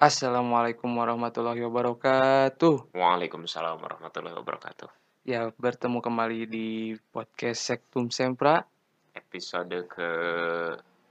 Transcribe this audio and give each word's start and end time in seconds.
Assalamualaikum 0.00 0.88
warahmatullahi 0.96 1.60
wabarakatuh. 1.60 2.96
Waalaikumsalam 2.96 3.84
warahmatullahi 3.84 4.32
wabarakatuh. 4.32 4.88
Ya, 5.28 5.52
bertemu 5.60 6.00
kembali 6.00 6.48
di 6.48 6.68
podcast 7.12 7.68
Sektum 7.68 8.08
Sempra 8.08 8.64
Episode 9.12 9.84
ke 9.84 10.08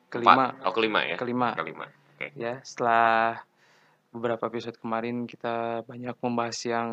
kelima. 0.09 0.49
empat. 0.57 0.65
Oh 0.65 0.73
kelima 0.73 1.05
ya. 1.05 1.21
Kelima. 1.21 1.53
Kelima. 1.53 1.85
Oke. 2.17 2.33
Ya, 2.33 2.57
setelah 2.65 3.45
beberapa 4.09 4.49
episode 4.49 4.81
kemarin 4.81 5.29
kita 5.29 5.85
banyak 5.85 6.17
membahas 6.25 6.57
yang 6.65 6.89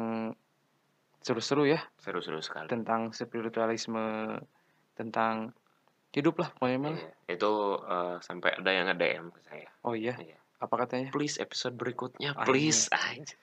seru-seru 1.25 1.65
ya 1.65 1.81
Seru-seru 1.97 2.45
sekali. 2.45 2.69
tentang 2.69 3.17
spiritualisme, 3.17 4.37
tentang 4.93 5.57
hidup 6.13 6.45
lah 6.45 6.53
pokoknya 6.61 6.77
mah. 6.77 6.93
Iya. 6.93 7.41
Itu 7.41 7.81
eh, 7.81 8.17
sampai 8.21 8.53
ada 8.53 8.69
yang 8.69 8.85
nge-DM 8.93 9.33
ke 9.33 9.41
saya. 9.49 9.69
Oh 9.81 9.97
iya, 9.97 10.13
Iya. 10.21 10.37
Apa 10.57 10.75
katanya? 10.79 11.09
Please 11.11 11.37
episode 11.37 11.75
berikutnya, 11.75 12.33
Ah, 12.33 12.45
please. 12.45 12.89
Anjir. 12.91 13.37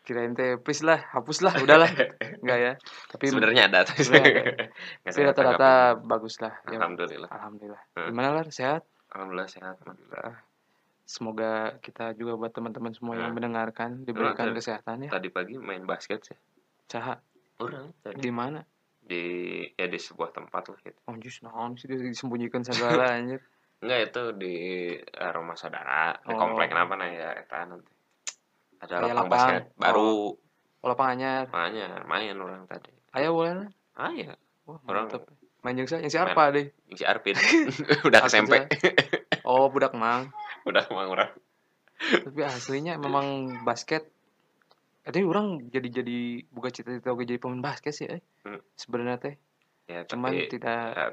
Kirain 0.00 0.32
teh 0.32 0.60
please 0.60 0.84
lah, 0.84 1.00
hapus 1.00 1.40
lah, 1.40 1.56
udahlah. 1.56 1.88
Enggak 2.44 2.58
ya. 2.58 2.72
Tapi 3.08 3.24
Sebenarnya 3.24 3.62
ada 3.66 3.88
tapi 3.88 4.04
rata-rata 5.24 5.72
bagus 5.96 6.36
lah. 6.38 6.52
Ya, 6.66 6.76
Alhamdulillah. 6.76 7.28
Alhamdulillah. 7.30 7.82
Hmm. 7.96 8.12
Gimana 8.12 8.28
lah, 8.30 8.44
sehat? 8.46 8.84
Alhamdulillah 9.10 9.48
sehat. 9.48 9.76
Alhamdulillah. 9.80 10.36
Semoga 11.02 11.52
kita 11.80 12.12
juga 12.12 12.32
buat 12.34 12.48
teman-teman 12.50 12.92
semua 12.92 13.14
yang 13.14 13.32
Hmm. 13.32 13.36
mendengarkan 13.36 14.04
diberikan 14.04 14.48
tadi- 14.48 14.56
kesehatan 14.56 14.96
ya. 15.04 15.10
Tadi 15.12 15.28
pagi 15.28 15.56
main 15.56 15.84
basket 15.84 16.20
sih. 16.22 16.36
Caha 16.86 17.16
Orang 17.56 17.96
tadi 17.98 18.20
di 18.20 18.28
mana? 18.28 18.60
di 19.00 19.20
ya 19.70 19.84
di 19.84 20.00
sebuah 20.00 20.32
tempat 20.32 20.64
lah 20.66 20.80
gitu. 20.80 20.96
Oh, 21.04 21.16
jus 21.16 21.40
naon 21.40 21.76
sih 21.76 21.84
disembunyikan 21.86 22.60
segala 22.60 23.04
anjir. 23.16 23.44
Enggak 23.84 24.00
itu 24.06 24.22
di 24.34 24.54
eh, 24.96 25.30
rumah 25.30 25.54
saudara, 25.54 26.16
di 26.18 26.32
Oh. 26.32 26.38
komplek 26.38 26.72
apa 26.72 26.94
nah 26.94 27.04
ya 27.04 27.36
eta 27.36 27.68
nanti. 27.68 27.92
Ada 28.80 28.94
Kayak 28.98 29.14
lapang 29.14 29.16
lapang. 29.18 29.30
basket 29.30 29.62
baru. 29.76 30.10
Oh, 30.80 30.86
lapang 30.86 31.08
anyar. 31.10 31.44
Makanya 31.48 31.86
main 32.04 32.32
orang 32.34 32.64
tadi. 32.64 32.92
Ayo 33.12 33.32
boleh 33.32 33.52
lah. 33.54 33.68
Ah 33.94 34.10
ya, 34.10 34.32
Wah, 34.64 34.80
Orang- 34.82 35.06
mantep. 35.06 35.28
Main 35.60 35.76
jeung 35.78 35.88
yang 35.98 36.08
si 36.08 36.16
Arpa 36.16 36.48
deh. 36.50 36.68
si 36.90 37.04
Arpin. 37.04 37.36
Udah 38.06 38.24
SMP. 38.24 38.68
Oh, 39.42 39.68
budak 39.68 39.92
mang. 39.92 40.28
Udah 40.68 40.84
mau 40.88 41.04
orang. 41.06 41.32
Tapi 41.96 42.40
aslinya 42.40 42.96
memang 42.96 43.60
basket 43.62 44.08
Tadi 45.00 45.20
orang 45.20 45.68
jadi-jadi 45.68 46.48
buka 46.48 46.68
cita-cita 46.68 47.12
oke 47.12 47.22
jadi 47.22 47.36
pemain 47.36 47.60
basket 47.62 47.92
sih 47.92 48.08
eh. 48.08 48.24
Hmm. 48.40 48.56
Sebenarnya 48.74 49.16
teh 49.18 49.34
Ya, 49.84 50.00
cuman 50.02 50.32
tapi 50.32 50.48
tidak 50.48 50.80
ya, 50.90 51.06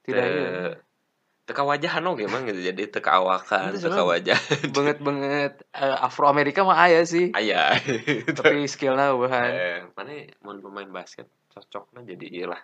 tidak 0.00 0.24
iya. 0.24 0.70
Teka 1.42 1.62
wajahan 1.62 2.02
oke 2.02 2.22
emang 2.22 2.46
gitu. 2.46 2.60
Jadi 2.62 2.82
teka 2.86 3.18
awakan, 3.18 3.74
Itu 3.74 3.90
teka 3.90 4.02
wajah. 4.02 4.38
banget 4.70 4.98
banget 4.98 5.52
Afro 5.74 6.26
Amerika 6.26 6.62
mah 6.62 6.78
aya 6.78 7.02
sih. 7.02 7.30
Ayah. 7.32 7.74
Tapi 8.28 8.64
skillnya 8.64 9.12
bukan. 9.12 9.42
Eh, 9.44 9.78
mana 9.92 10.12
mau 10.40 10.54
pemain 10.54 10.88
basket 10.88 11.26
cocoknya 11.50 12.16
jadi 12.16 12.26
iyalah 12.32 12.62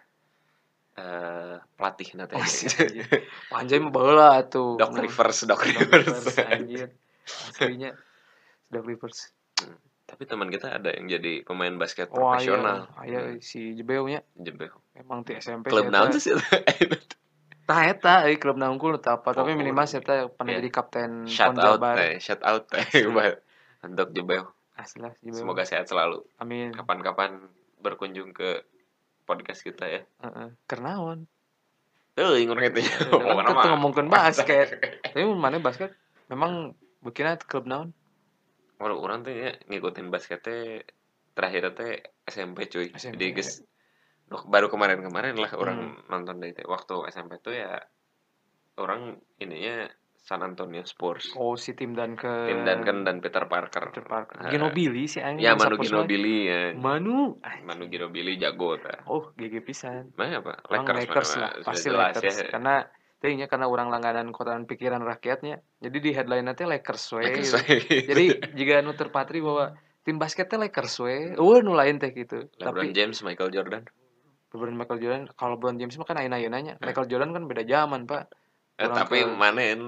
eh 0.99 1.57
pelatih 1.79 2.09
nanti 2.17 2.35
Oh, 2.35 2.43
sih, 2.43 2.67
anjir. 2.67 3.07
Anjay 3.55 3.79
mah 3.79 3.93
bola 3.93 4.43
tuh. 4.45 4.75
Doc 4.75 4.95
Rivers, 4.95 5.47
Doc 5.47 5.63
Rivers. 5.63 6.11
Rivers, 6.11 6.37
anjir. 6.41 6.89
Aslinya 7.23 7.95
Doc 8.67 8.83
Rivers. 8.83 9.31
Tapi 10.09 10.25
teman 10.25 10.49
kita 10.49 10.73
ada 10.73 10.91
yang 10.91 11.07
jadi 11.07 11.45
pemain 11.45 11.71
basket 11.77 12.09
Oh, 12.11 12.33
profesional. 12.33 12.89
aya, 12.97 13.31
aya 13.31 13.39
si 13.39 13.77
Jebeu 13.77 14.09
nya 14.09 14.25
Jebel. 14.35 14.73
emang 14.97 15.23
di 15.23 15.37
SMP 15.37 15.69
Klub 15.69 15.87
tuh 15.87 16.19
sih? 16.19 16.33
Tah 17.69 17.85
eta 17.85 18.25
euy 18.25 18.41
klub 18.41 18.57
naungkul 18.57 18.97
teu 18.97 19.21
apa 19.21 19.37
tapi 19.37 19.53
Oh, 19.53 19.59
minimal 19.61 19.85
saya 19.85 20.01
teh 20.01 20.25
pernah 20.33 20.57
iya. 20.57 20.65
jadi 20.65 20.71
kapten 20.73 21.29
Shout 21.29 21.53
Pon 21.53 21.61
out, 21.61 21.77
Jabar. 21.77 21.95
eh, 22.01 22.17
shout 22.17 22.41
out 22.41 22.65
eh, 22.73 22.89
buat 23.13 23.45
untuk 23.85 24.09
Jebel. 24.17 24.49
Asli. 24.81 25.05
Semoga 25.37 25.69
sehat 25.69 25.85
selalu. 25.85 26.25
Amin. 26.41 26.73
Kapan-kapan 26.73 27.45
berkunjung 27.85 28.33
ke 28.33 28.65
podcast 29.29 29.61
kita 29.61 29.85
ya. 29.85 30.01
Heeh. 30.25 30.49
Kernaon? 30.65 31.29
Tuh, 32.17 32.41
ingat 32.41 32.73
gitu 32.73 32.89
ya. 32.89 32.95
Kita 33.05 33.69
ngomongkeun 33.77 34.09
basket. 34.09 34.81
Tapi 35.13 35.29
mana 35.29 35.61
basket 35.61 35.93
memang 36.33 36.73
bikinnya 37.05 37.37
klub 37.45 37.69
naon? 37.69 37.93
Waduh, 38.81 38.97
orang 38.97 39.27
tuh 39.27 39.35
ya 39.35 39.53
ngikutin 39.69 40.09
basketnya 40.09 40.87
terakhir 41.37 41.75
teh 41.77 42.01
SMP 42.25 42.71
cuy. 42.71 42.95
SMP. 42.95 43.19
Jadi 43.19 43.27
guys, 43.35 43.51
baru 44.29 44.69
kemarin-kemarin 44.69 45.35
lah 45.35 45.53
orang 45.57 45.79
Hmm. 45.99 46.05
nonton 46.09 46.37
dari 46.39 46.53
waktu 46.63 46.95
SMP 47.09 47.41
tuh 47.41 47.53
ya 47.53 47.81
orang 48.77 49.17
ininya 49.39 49.89
San 50.19 50.45
Antonio 50.45 50.85
Spurs. 50.85 51.33
Oh 51.41 51.57
si 51.57 51.73
tim 51.73 51.97
dan 51.97 52.13
ke 52.13 52.29
Tim 52.29 52.61
Duncan 52.61 53.01
dan 53.01 53.25
Peter 53.25 53.49
Parker. 53.49 53.89
Peter 53.89 54.05
Parker. 54.05 54.45
Eh, 54.45 54.53
Ginobili 54.53 55.09
sih 55.09 55.25
anjing. 55.25 55.41
Ya 55.41 55.57
Manu 55.57 55.81
Ginobili 55.81 56.45
ya. 56.45 56.77
Manu. 56.77 57.41
Manu 57.65 57.89
Ginobili 57.89 58.37
jago 58.37 58.77
ta. 58.77 59.09
Oh, 59.09 59.33
GG 59.33 59.65
pisan. 59.65 60.13
Mana 60.21 60.45
apa? 60.45 60.61
Lakers, 60.69 60.99
Lakers, 61.01 61.31
mana, 61.33 61.41
lah, 61.41 61.51
pasti 61.65 61.89
jelas 61.89 62.13
Lakers. 62.13 62.37
ya. 62.37 62.47
Karena 62.53 62.75
tadinya 63.19 63.47
karena 63.49 63.67
orang 63.67 63.89
langganan 63.89 64.29
kotaan 64.29 64.69
pikiran 64.69 65.01
rakyatnya. 65.01 65.65
Jadi 65.81 65.97
di 65.97 66.11
headline 66.13 66.45
nanti 66.45 66.69
Lakers 66.69 67.05
we. 67.17 67.23
Lakers, 67.25 67.51
gitu. 67.65 68.05
Jadi 68.13 68.25
jika 68.53 68.85
nu 68.85 68.93
terpatri 68.93 69.41
bahwa 69.41 69.73
tim 70.05 70.21
basketnya 70.21 70.61
Lakers 70.61 70.95
we. 71.01 71.41
Eueuh 71.41 71.65
nu 71.65 71.73
lain 71.73 71.97
teh 71.97 72.13
gitu. 72.13 72.53
LeBron 72.61 72.85
Tapi 72.85 72.93
James, 72.93 73.17
Michael 73.25 73.49
Jordan. 73.49 73.89
LeBron 74.49 74.75
Michael 74.75 74.99
Jordan 74.99 75.23
kalau 75.31 75.55
LeBron 75.55 75.77
James 75.77 75.95
mah 75.95 76.05
kan 76.05 76.17
ayeuna 76.17 76.49
nanya. 76.51 76.75
Michael 76.79 77.07
Jordan 77.07 77.31
kan 77.31 77.45
beda 77.45 77.63
zaman, 77.63 78.05
Pak. 78.05 78.33
Eh, 78.77 78.87
tapi 78.87 79.21
ke- 79.21 79.29
mana 79.31 79.61
yang 79.61 79.81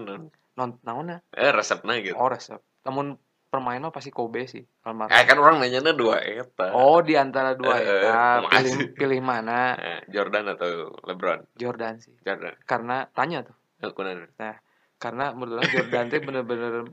Non 0.51 0.77
naonna? 0.81 1.23
eh 1.31 1.49
resepnya 1.49 1.97
gitu. 2.01 2.15
Oh, 2.15 2.27
resep. 2.27 2.61
Namun 2.83 3.17
permain 3.47 3.81
mah 3.81 3.91
pasti 3.91 4.11
Kobe 4.11 4.45
sih, 4.45 4.63
almarhum. 4.83 5.11
Eh 5.11 5.25
kan 5.25 5.39
orang 5.39 5.59
nanya 5.59 5.81
dua 5.91 6.21
eta. 6.21 6.71
Oh, 6.71 7.01
di 7.01 7.15
antara 7.15 7.55
dua 7.55 7.75
Eh, 7.75 7.87
eta 8.05 8.43
masih. 8.43 8.53
pilih 8.53 8.77
pilih 8.93 9.21
mana? 9.21 9.75
Eh, 9.75 10.01
Jordan 10.09 10.51
atau 10.51 10.93
LeBron? 11.03 11.47
Jordan 11.57 11.99
sih. 11.99 12.15
Jordan. 12.21 12.55
Karena 12.63 13.09
tanya 13.09 13.43
tuh. 13.43 13.57
Nanya. 13.81 14.61
Karena 14.99 15.33
menurut 15.33 15.59
orang 15.59 15.73
Jordan 15.73 16.05
teh 16.07 16.21
bener-bener 16.21 16.85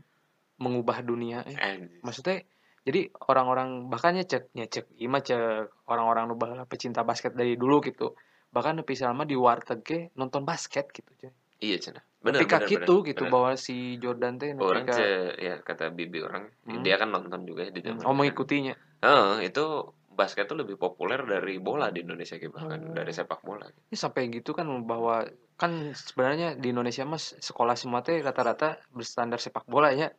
mengubah 0.57 1.01
dunia. 1.01 1.43
Eh. 1.43 1.53
Anjir. 1.53 1.99
Maksudnya 2.01 2.41
jadi 2.87 3.11
orang-orang 3.27 3.91
bahkan 3.91 4.15
nyecek 4.15 4.55
nyecek 4.55 4.87
ima 4.97 5.19
cek 5.19 5.83
orang-orang 5.91 6.31
nu 6.31 6.39
baheula 6.39 6.63
pecinta 6.63 7.03
basket 7.03 7.35
dari 7.35 7.59
dulu 7.59 7.83
gitu. 7.83 8.15
Bahkan 8.47 8.79
nepi 8.79 8.95
sama 8.95 9.27
di 9.27 9.35
warteg 9.35 10.15
nonton 10.15 10.47
basket 10.47 10.87
gitu. 10.89 11.11
coy. 11.19 11.31
Iya 11.59 11.77
cina. 11.83 11.99
Bener, 12.23 12.39
Ketika 12.39 12.63
gitu 12.63 13.03
bener, 13.03 13.07
gitu 13.11 13.23
bener. 13.27 13.33
bahwa 13.33 13.51
si 13.59 13.99
Jordan 13.99 14.39
teh 14.39 14.55
orang 14.55 14.87
ce, 14.87 15.35
ya 15.35 15.59
kata 15.59 15.91
bibi 15.91 16.23
orang 16.23 16.47
Hmm. 16.63 16.79
dia 16.79 16.95
kan 16.95 17.11
nonton 17.11 17.43
juga 17.43 17.67
ya 17.67 17.71
di 17.75 17.83
zaman 17.83 18.01
oh 18.01 18.13
itu. 18.13 18.19
mengikutinya. 18.23 18.73
Heeh, 19.03 19.51
itu 19.51 19.65
basket 20.09 20.47
tuh 20.47 20.57
lebih 20.57 20.79
populer 20.79 21.21
dari 21.21 21.61
bola 21.61 21.91
di 21.91 22.01
Indonesia 22.01 22.39
gitu 22.39 22.49
bahkan 22.49 22.79
Oh. 22.81 22.93
dari 22.95 23.11
sepak 23.13 23.43
bola 23.43 23.67
Ini 23.69 23.93
sampai 23.93 24.31
gitu 24.31 24.55
kan 24.55 24.65
bahwa 24.81 25.27
kan 25.57 25.97
sebenarnya 25.97 26.53
di 26.53 26.69
Indonesia 26.69 27.01
mas 27.01 27.33
sekolah 27.41 27.73
semua 27.73 28.05
teh 28.05 28.21
rata-rata 28.21 28.77
berstandar 28.93 29.41
sepak 29.41 29.65
bola 29.65 29.89
ya. 29.89 30.13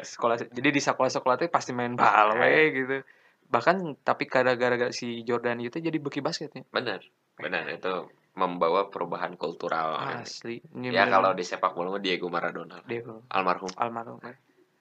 Sekolah 0.00 0.40
jadi 0.48 0.68
di 0.72 0.80
sekolah-sekolah 0.80 1.36
teh 1.36 1.52
pasti 1.52 1.76
main 1.76 1.92
bal 1.92 2.40
we 2.40 2.72
gitu. 2.72 2.96
Bahkan 3.52 4.00
tapi 4.00 4.24
gara-gara 4.24 4.88
si 4.88 5.20
Jordan 5.28 5.60
itu 5.60 5.76
jadi 5.76 5.92
beki 6.00 6.24
basketnya 6.24 6.64
benar 6.72 7.04
benar. 7.36 7.68
Itu 7.68 8.08
membawa 8.32 8.88
perubahan 8.88 9.36
kultural 9.36 9.92
asli. 10.24 10.64
Ini 10.72 10.88
ya 10.88 11.04
kalau 11.12 11.36
di 11.36 11.44
sepak 11.44 11.76
bola 11.76 11.92
mah 11.92 12.00
Diego 12.00 12.32
Maradona 12.32 12.80
dia 12.88 13.04
kok 13.04 13.28
almarhum. 13.28 13.68
Almarhum 13.76 14.16
we. 14.24 14.32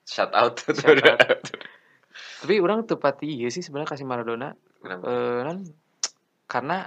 shout 0.07 0.31
out 0.31 0.55
Shout 0.71 1.03
out. 1.03 1.19
tapi 2.41 2.63
orang 2.63 2.87
tepati 2.87 3.27
iya 3.43 3.51
sih 3.51 3.59
sebenarnya 3.59 3.91
kasih 3.91 4.07
Maradona. 4.07 4.55
Kenapa? 4.79 5.03
eh 5.03 5.39
kan 5.43 5.57
karena 6.47 6.77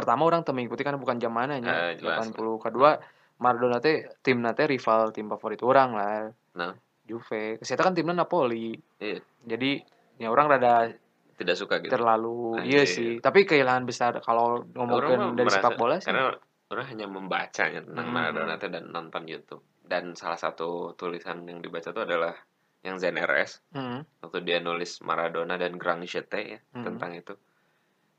pertama 0.00 0.24
orang 0.24 0.40
tuh 0.40 0.50
mengikuti 0.50 0.80
kan 0.80 0.96
bukan 0.96 1.16
zamannya 1.16 1.60
Eh, 1.60 1.92
jelas. 1.96 2.24
80 2.26 2.34
kedua 2.58 2.96
Maradona 3.36 3.78
teh 3.78 4.04
tim 4.18 4.40
teh 4.46 4.66
rival 4.66 5.10
tim 5.10 5.28
favorit 5.28 5.60
orang 5.60 5.90
lah 5.92 6.28
Nah. 6.52 6.72
Juve 7.02 7.56
kesehatan 7.56 7.84
kan 7.84 7.94
timnya 7.94 8.14
Napoli 8.16 8.74
Iya. 8.96 9.18
jadi 9.44 9.82
ya 10.16 10.28
orang 10.28 10.46
rada 10.48 10.92
tidak 11.34 11.56
suka 11.56 11.78
gitu 11.78 11.90
terlalu 11.90 12.54
Anjir. 12.56 12.68
iya 12.68 12.82
sih 12.84 13.10
tapi 13.18 13.42
kehilangan 13.44 13.82
besar 13.82 14.12
kalau 14.18 14.62
ngomongin 14.68 15.32
dari 15.32 15.44
merasa- 15.44 15.64
sepak 15.64 15.74
bola 15.74 15.96
sih 15.96 16.06
karena 16.06 16.36
orang 16.68 16.86
hanya 16.86 17.06
membacanya 17.06 17.80
tentang 17.82 18.06
Hmm. 18.06 18.14
Maradona 18.14 18.54
teh 18.56 18.68
dan 18.68 18.84
nonton 18.88 19.24
YouTube 19.24 19.60
dan 19.82 20.12
salah 20.12 20.36
satu 20.36 20.92
tulisan 20.94 21.42
yang 21.44 21.58
dibaca 21.58 21.88
itu 21.88 21.98
adalah 21.98 22.36
yang 22.80 22.94
Zen 22.96 23.16
RS 23.16 23.60
Hmm, 23.70 24.04
waktu 24.20 24.38
dia 24.40 24.58
nulis 24.58 25.00
Maradona 25.00 25.56
dan 25.56 25.74
Grand 25.74 26.00
Jete 26.02 26.40
ya 26.46 26.58
Hmm. 26.70 26.84
tentang 26.84 27.10
itu 27.12 27.34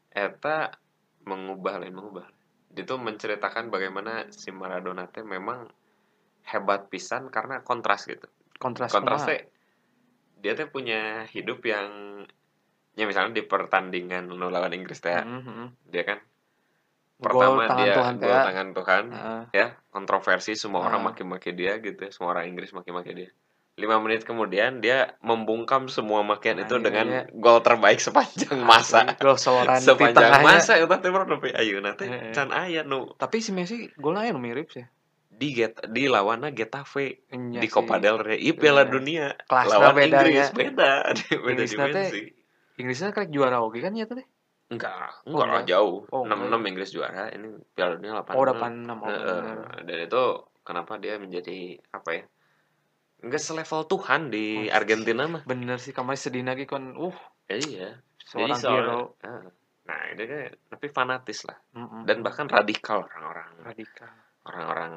Eta 0.09 0.75
mengubah 1.23 1.81
lain 1.81 1.93
mengubah. 1.93 2.27
Dia 2.71 2.83
tuh 2.83 2.97
menceritakan 2.97 3.67
bagaimana 3.67 4.31
si 4.31 4.49
Maradona 4.49 5.05
teh 5.07 5.21
memang 5.21 5.67
hebat 6.47 6.87
pisan 6.87 7.27
karena 7.29 7.61
kontras 7.61 8.07
gitu. 8.07 8.25
Kontras 8.57 8.89
kontras 8.89 9.25
teh 9.25 9.41
dia 10.41 10.57
teh 10.57 10.65
punya 10.65 11.27
hidup 11.29 11.61
yang 11.63 12.23
ya 12.91 13.05
misalnya 13.05 13.39
di 13.39 13.43
pertandingan 13.45 14.27
nu 14.27 14.49
lawan 14.49 14.73
Inggris 14.73 14.99
teh 14.99 15.11
ya, 15.11 15.23
Hmm, 15.23 15.71
dia 15.85 16.03
kan 16.03 16.19
Gol 17.21 17.29
pertama 17.37 17.69
tangan 17.69 17.77
dia 17.85 17.93
Tuhan 17.93 18.15
gol 18.17 18.33
ya. 18.33 18.41
tangan 18.41 18.67
Tuhan 18.73 19.03
Heeh. 19.13 19.43
ya. 19.53 19.67
Kontroversi 19.93 20.51
semua 20.57 20.81
orang 20.89 21.05
Ah. 21.05 21.07
maki-maki 21.13 21.53
dia 21.53 21.77
gitu 21.77 22.01
ya. 22.01 22.09
Semua 22.09 22.33
orang 22.33 22.49
Inggris 22.49 22.73
maki-maki 22.73 23.13
dia 23.13 23.29
lima 23.81 23.97
menit 23.97 24.21
kemudian 24.21 24.77
dia 24.77 25.17
membungkam 25.19 25.85
semua 25.85 26.21
makian 26.21 26.55
Nah, 26.55 26.63
itu 26.63 26.75
iya, 26.75 26.83
dengan 26.83 27.05
iya. 27.09 27.23
gol 27.33 27.59
terbaik 27.59 27.97
sepanjang 27.97 28.61
masa 28.61 29.17
Gol 29.17 29.35
soloran 29.35 29.75
di 29.75 29.83
sepanjang 29.83 30.29
tengahnya. 30.29 30.45
masa 30.47 30.73
itu 30.75 30.85
teh 30.87 31.09
nepi 31.09 31.49
ayeuna 31.51 31.91
teh 31.93 32.05
Heeh. 32.05 32.31
can 32.31 32.49
aya 32.49 32.81
nu 32.81 33.09
Tapi 33.13 33.37
si 33.37 33.49
Messi 33.49 33.89
golnya 33.95 34.27
anu 34.27 34.37
mirip 34.37 34.69
sih. 34.69 34.85
di 35.31 35.51
get 35.51 35.73
di 35.87 36.05
lawanna 36.05 36.49
Getafe 36.49 37.25
Iya 37.27 37.57
di. 37.57 37.67
Copa 37.67 37.97
del 37.97 38.15
Rey 38.15 38.37
Ih, 38.39 38.53
Piala 38.53 38.83
Iya. 38.83 38.91
Dunia 38.91 39.25
Kelasna 39.41 39.73
lawan 39.73 39.93
bedanya. 39.95 40.21
Inggris 40.21 40.47
beda 40.51 40.91
beda 41.47 41.57
teh 41.57 41.67
dimensi 41.67 42.21
Inggrisnya 42.77 43.09
kayak 43.09 43.29
juara 43.29 43.57
oke 43.59 43.77
kan 43.77 43.91
ya 43.91 44.05
teh? 44.05 44.21
enggak 44.67 44.93
Oh, 45.23 45.33
enggak 45.33 45.47
lah 45.47 45.53
enggak. 45.57 45.67
jauh 45.67 45.97
Oh, 46.07 46.23
enam 46.23 46.37
enggak. 46.37 46.47
enam 46.47 46.61
Inggris 46.63 46.89
juara 46.89 47.23
ini 47.29 47.47
Piala 47.71 47.97
Dunia 47.97 48.11
86 48.15 48.31
Oh, 48.31 48.43
86 48.45 48.61
oh, 48.93 49.07
Heeh. 49.09 49.39
bener. 49.41 49.57
dan 49.81 49.97
itu 49.99 50.23
kenapa 50.61 50.93
dia 50.95 51.17
menjadi 51.17 51.57
apa 51.89 52.09
ya 52.13 52.23
enggak 53.21 53.39
selevel 53.39 53.81
Tuhan 53.85 54.21
di 54.27 54.65
Oh, 54.65 54.73
Argentina 54.73 55.23
mah 55.25 55.41
Bener 55.43 55.77
sih 55.77 55.91
kemarin 55.91 56.17
sedih 56.17 56.41
lagi 56.41 56.65
kan. 56.65 56.93
Uh, 56.93 57.13
Ya, 57.45 57.57
iya 57.57 57.89
seorang 58.17 58.53
Jadi 58.53 58.63
soalnya- 58.63 58.85
hero. 58.87 59.01
Nah 59.81 59.99
ini 60.07 60.23
kan 60.23 60.39
tapi 60.69 60.87
fanatis 60.87 61.43
lah 61.43 61.57
Mm-mm. 61.73 62.05
dan 62.05 62.21
bahkan 62.21 62.47
radikal 62.47 63.03
orang-orang 63.03 63.49
radikal. 63.61 64.07
orang-orang 64.41 64.93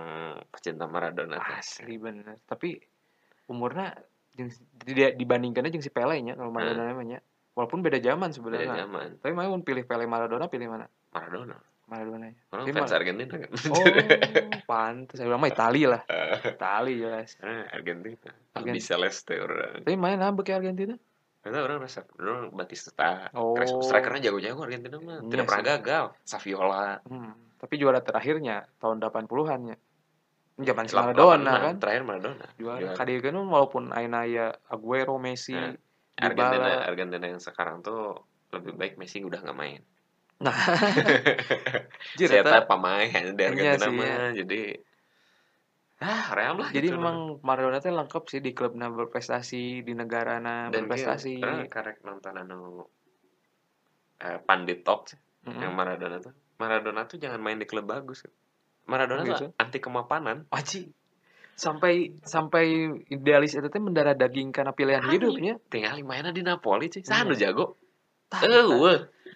pecinta 0.48 0.86
Maradona. 0.86 1.36
Asli 1.36 1.98
bener. 1.98 2.38
Tapi 2.42 2.78
umurnya 3.46 3.90
tidak 4.80 5.14
dibandingkannya 5.14 5.68
jeung 5.68 5.82
si 5.82 5.90
Pele 5.90 6.16
nya 6.20 6.32
kalau 6.32 6.48
Maradona 6.48 6.86
namanya. 6.86 7.18
Walaupun 7.52 7.82
beda 7.82 7.98
zaman 7.98 8.30
Beda 8.30 8.36
sebenarnya. 8.36 8.74
zaman 8.82 9.18
Tapi 9.18 9.32
mau 9.32 9.52
pilih 9.60 9.84
Pele 9.84 10.06
Maradona 10.06 10.46
pilih 10.46 10.70
mana? 10.70 10.86
Maradona 11.10 11.58
Maradona 11.84 12.26
nya. 12.26 12.40
orang 12.48 12.64
fans 12.66 12.80
Mar- 12.86 12.96
Argentina 12.96 13.34
kan 13.36 13.50
Oh, 13.68 13.84
pantes. 14.64 15.14
Saya 15.14 15.26
bilang 15.26 15.38
mah 15.38 15.50
Itali 15.50 15.82
lah. 15.84 16.02
Itali 16.56 16.92
jelas. 16.96 17.36
Ah, 17.38 17.68
Argentina 17.70 18.32
Argen- 18.52 18.72
lebih 18.72 18.82
celeste 18.82 19.34
orang 19.36 19.80
Tapi 19.80 19.94
main 19.94 20.18
apa 20.18 20.40
ke 20.40 20.50
Argentina? 20.50 20.96
Karena 21.38 21.60
orang 21.60 21.76
rasa 21.78 22.08
orang 22.16 22.48
Batista 22.50 23.28
Oh. 23.32 23.52
strikernya 23.78 24.28
jago-jago 24.28 24.60
Argentina 24.60 24.96
mah 24.96 25.18
Iya 25.18 25.28
tidak 25.30 25.44
pernah 25.46 25.64
gagal 25.70 26.04
Saviola 26.22 27.04
Hmm. 27.04 27.32
Tapi 27.54 27.74
juara 27.76 28.00
terakhirnya 28.00 28.64
tahun 28.76 28.96
80-an 28.98 29.60
ya. 29.66 29.76
Zaman 30.56 30.84
si 30.84 30.92
86, 30.92 30.96
Maradona 30.96 31.52
kan. 31.58 31.74
terakhir 31.76 32.02
Maradona 32.02 32.46
Juara. 32.54 32.94
Kadi 32.94 33.12
kan 33.18 33.34
walaupun 33.36 33.82
aina 33.90 34.22
ya 34.22 34.52
Aguero, 34.66 35.18
Messi, 35.18 35.52
Nah. 35.52 35.74
Argentina 36.14 36.86
Argentina 36.86 37.26
yang 37.26 37.38
sekarang 37.38 37.82
tuh 37.82 38.22
lebih 38.50 38.72
baik 38.72 38.94
Messi 38.94 39.18
udah 39.20 39.42
nggak 39.42 39.52
main 39.52 39.82
Nah. 40.44 40.52
Saya 42.28 42.44
eta- 42.44 42.68
Iya 43.40 43.48
Argentina 43.74 43.86
sih, 43.88 43.96
mah 43.96 44.06
ya. 44.06 44.18
jadi 44.36 44.60
ah 45.96 46.24
ream 46.30 46.56
lah 46.58 46.68
Jadi 46.68 46.84
gitu 46.84 46.96
memang 46.96 47.16
Maradona 47.40 47.78
teh 47.78 47.88
lengkap 47.88 48.24
sih 48.26 48.38
di 48.38 48.52
klubnya 48.52 48.86
berprestasi, 48.88 49.80
di 49.80 49.92
negarana 49.92 50.68
dan 50.68 50.84
berprestasi. 50.84 51.40
dia 51.40 51.64
karek 51.66 52.02
nonton 52.02 52.34
anu 52.34 52.84
eh, 54.18 54.38
pandit 54.38 54.82
talk 54.82 55.08
Mm-mm. 55.42 55.60
yang 55.60 55.72
Maradona 55.72 56.20
tuh 56.20 56.34
Maradona 56.54 57.04
tuh 57.04 57.16
jangan 57.16 57.40
main 57.40 57.56
di 57.56 57.64
klub 57.64 57.84
bagus 57.84 58.26
Maradona 58.84 59.24
Gitu. 59.24 59.48
tuh 59.48 59.50
anti 59.56 59.78
kemapanan 59.78 60.44
Waji. 60.46 60.92
Sampai 61.54 62.10
sampai 62.20 62.64
idealis 63.08 63.54
itu 63.54 63.64
teh 63.64 63.78
mendarah 63.78 64.12
daging 64.12 64.50
karena 64.50 64.72
pilihan 64.72 65.00
Asli. 65.00 65.14
hidupnya. 65.14 65.54
tinggal 65.64 65.94
mainnya 66.02 66.30
di 66.30 66.42
Napoli 66.42 66.90
sih 66.90 67.00
Iya. 67.00 67.08
sanu 67.16 67.32
jago 67.32 67.78
Tah, 68.26 68.42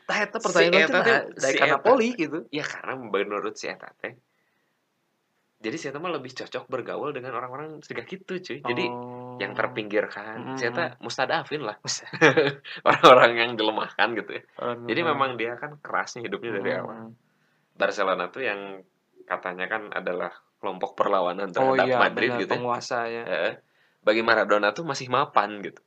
tah. 0.09 0.41
Si 0.41 0.41
pertanyaan 0.41 0.81
eta 0.83 0.99
teh 0.99 1.05
teh- 1.05 1.13
nah, 1.13 1.23
dari 1.37 1.53
si 1.53 1.59
karena 1.59 1.79
poli 1.79 2.09
gitu. 2.15 2.39
ya 2.49 2.65
karena 2.65 2.93
menurut 2.97 3.55
si 3.55 3.67
Eta 3.67 3.93
teh 3.95 4.17
jadi 5.59 5.75
si 5.75 5.87
Eta 5.87 5.99
mah 5.99 6.13
lebih 6.13 6.33
cocok 6.33 6.65
bergaul 6.67 7.11
dengan 7.11 7.35
orang-orang 7.35 7.83
segala 7.83 8.05
gitu 8.05 8.33
cuy 8.37 8.59
jadi 8.63 8.85
Oh. 8.87 9.37
yang 9.37 9.53
terpinggirkan 9.53 10.55
si 10.55 10.65
Mm. 10.65 10.71
Eta 10.71 10.85
mustadafin 10.99 11.61
lah 11.61 11.77
orang-orang 12.85 13.33
yang 13.37 13.51
dilemahkan 13.53 14.09
gitu 14.15 14.31
ya 14.33 14.43
Oh, 14.57 14.75
jadi 14.83 15.01
memang 15.05 15.35
dia 15.35 15.55
kan 15.55 15.77
kerasnya 15.77 16.23
hidupnya 16.23 16.57
dari 16.57 16.71
Hmm. 16.71 16.81
awal 16.81 16.99
Barcelona 17.75 18.27
tuh 18.29 18.43
yang 18.43 18.83
katanya 19.25 19.69
kan 19.69 19.93
adalah 19.93 20.31
kelompok 20.57 20.95
perlawanan 20.95 21.51
Oh 21.51 21.77
terhadap 21.77 21.87
iya, 21.87 21.99
Madrid 22.01 22.29
benar, 22.29 22.41
gitu 22.41 22.49
ya. 22.49 22.57
penguasa 22.57 22.99
ya. 23.07 23.23
Eh, 23.23 23.53
bagi 24.01 24.23
Maradona 24.23 24.73
tuh 24.73 24.83
masih 24.83 25.07
mapan 25.07 25.61
gitu 25.61 25.79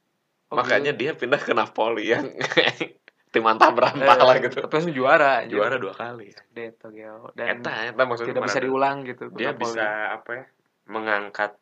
Oh, 0.47 0.55
makanya 0.57 0.91
gitu. 0.91 0.99
dia 1.01 1.11
pindah 1.17 1.39
ke 1.39 1.51
Napoli 1.51 2.05
yang 2.07 2.27
tim 3.31 3.43
antah 3.43 3.71
berantah 3.71 4.03
Eh, 4.11 4.21
lah 4.21 4.37
gitu 4.37 4.57
Tapi 4.59 4.73
langsung 4.73 4.91
juara. 4.91 5.43
juara 5.45 5.75
dua 5.75 5.91
kali 5.91 6.35
Deto 6.49 6.87
Geo. 6.89 7.31
Dan 7.31 7.57
Eta, 7.57 7.71
eta 7.87 8.01
maksudnya 8.03 8.31
tidak 8.33 8.45
bisa 8.45 8.59
diulang 8.59 8.97
gitu. 9.03 9.31
dia 9.31 9.51
bisa 9.53 9.87
apa 10.13 10.31
ya 10.33 10.45
mengangkat 10.85 11.55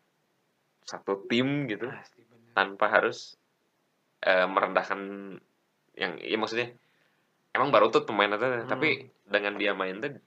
satu 0.82 1.24
tim 1.24 1.66
gitu 1.66 1.86
Asli, 1.86 2.26
bener. 2.26 2.52
tanpa 2.52 2.90
harus 2.90 3.38
eh, 4.20 4.44
merendahkan 4.44 5.00
yang 5.94 6.18
ya 6.18 6.36
maksudnya 6.36 6.74
emang 7.52 7.70
baru 7.70 7.88
tuh 7.88 8.04
pemain 8.04 8.28
itu 8.28 8.42
Hmm. 8.42 8.66
tapi 8.66 8.90
dengan 9.24 9.54
dia 9.56 9.72
main 9.72 9.98
tuh 9.98 10.18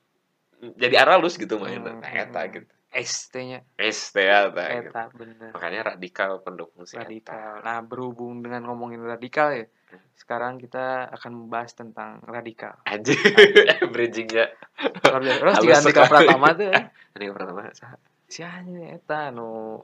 jadi 0.74 1.02
aralus 1.02 1.34
gitu 1.34 1.58
main 1.58 1.80
Hmm, 1.80 1.98
nah, 1.98 2.12
eta 2.12 2.40
hmm. 2.40 2.52
gitu 2.52 2.72
ST-nya 2.92 3.64
es 3.74 3.98
teh 4.08 4.22
eta 4.22 4.52
gitu. 4.70 4.88
Eta 4.88 5.02
bener. 5.10 5.50
makanya 5.50 5.80
radikal 5.90 6.38
pendukung 6.38 6.84
si 6.84 6.94
Eta. 6.94 7.02
radikal. 7.02 7.52
Nah, 7.58 7.80
berhubung 7.80 8.38
dengan 8.38 8.62
ngomongin 8.64 9.00
radikal 9.00 9.48
ya, 9.50 9.64
sekarang 10.16 10.62
kita 10.62 11.10
akan 11.12 11.44
membahas 11.46 11.74
tentang 11.74 12.22
radikal. 12.24 12.78
anjir 12.86 13.18
bridgingnya 13.92 14.54
Halus 15.02 15.58
jika 15.60 15.76
Andika. 15.82 16.02
Pratama 16.08 16.48
tuh, 16.54 16.70
ini 17.18 17.26
pertama 17.30 17.68
saha? 17.74 17.96
si 18.32 18.40
anjing 18.40 18.88
eta 18.96 19.28
nu 19.28 19.82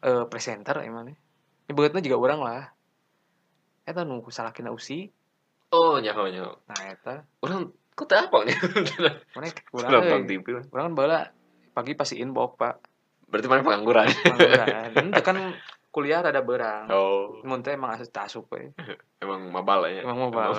eh 0.00 0.24
presenter 0.32 0.80
emang 0.80 1.12
nih. 1.12 1.16
Nyebutnya 1.68 2.00
juga 2.00 2.16
orang 2.16 2.40
lah. 2.40 2.62
Eta 3.84 4.08
nu 4.08 4.24
salakina 4.32 4.72
usi. 4.72 5.12
oh 5.70 6.00
nyaho 6.02 6.26
nyaho 6.32 6.50
Nah, 6.66 6.80
eta 6.88 7.14
orang 7.44 7.70
kok 7.94 8.08
tak 8.08 8.32
apa 8.32 8.48
nih 8.48 8.56
mana 9.36 9.46
kurang. 9.68 9.90
Orang 10.72 10.84
kan 10.88 10.92
bala 10.96 11.20
pagi 11.76 11.92
pasti 11.94 12.18
inbox, 12.18 12.56
Pak. 12.56 12.74
berarti 13.30 13.46
mana 13.46 13.62
pengangguran 13.62 14.10
Pengangguran. 14.10 14.90
Ente 14.96 15.20
kan 15.22 15.36
kuliah 15.90 16.22
rada 16.22 16.40
berang. 16.42 16.86
oh 16.90 17.42
Mun 17.42 17.62
teh 17.66 17.74
emang 17.74 17.94
asup 17.94 18.10
tasuk 18.14 18.46
we. 18.54 18.70
emang 19.24 19.50
mabal 19.50 19.86
ya 19.90 20.06
Emang 20.06 20.30
mabal. 20.30 20.54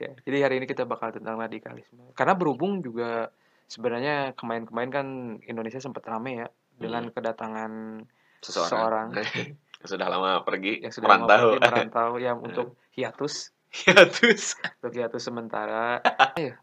Ya, 0.00 0.16
jadi 0.24 0.48
hari 0.48 0.54
ini 0.56 0.66
kita 0.68 0.88
bakal 0.88 1.12
tentang 1.12 1.36
radikalisme. 1.36 2.16
Karena 2.16 2.32
berhubung 2.32 2.80
juga 2.80 3.28
sebenarnya 3.68 4.32
kemarin-kemarin 4.32 4.90
kan 4.90 5.06
Indonesia 5.44 5.76
sempat 5.76 6.08
rame 6.08 6.40
ya 6.40 6.48
dengan 6.80 7.12
kedatangan 7.12 8.02
seseorang 8.40 9.12
yang 9.80 9.88
sudah 9.88 10.06
lama 10.08 10.40
pergi 10.44 10.80
yang 10.80 10.92
sudah 10.92 11.08
merantau 11.08 11.28
mau 11.28 11.52
pergi 11.60 11.60
merantau 11.68 12.10
ya 12.16 12.32
untuk 12.32 12.80
hiatus, 12.96 13.52
hiatus 13.84 14.56
untuk 14.80 14.92
hiatus 14.96 15.22
sementara. 15.22 16.00
Ayo. 16.40 16.56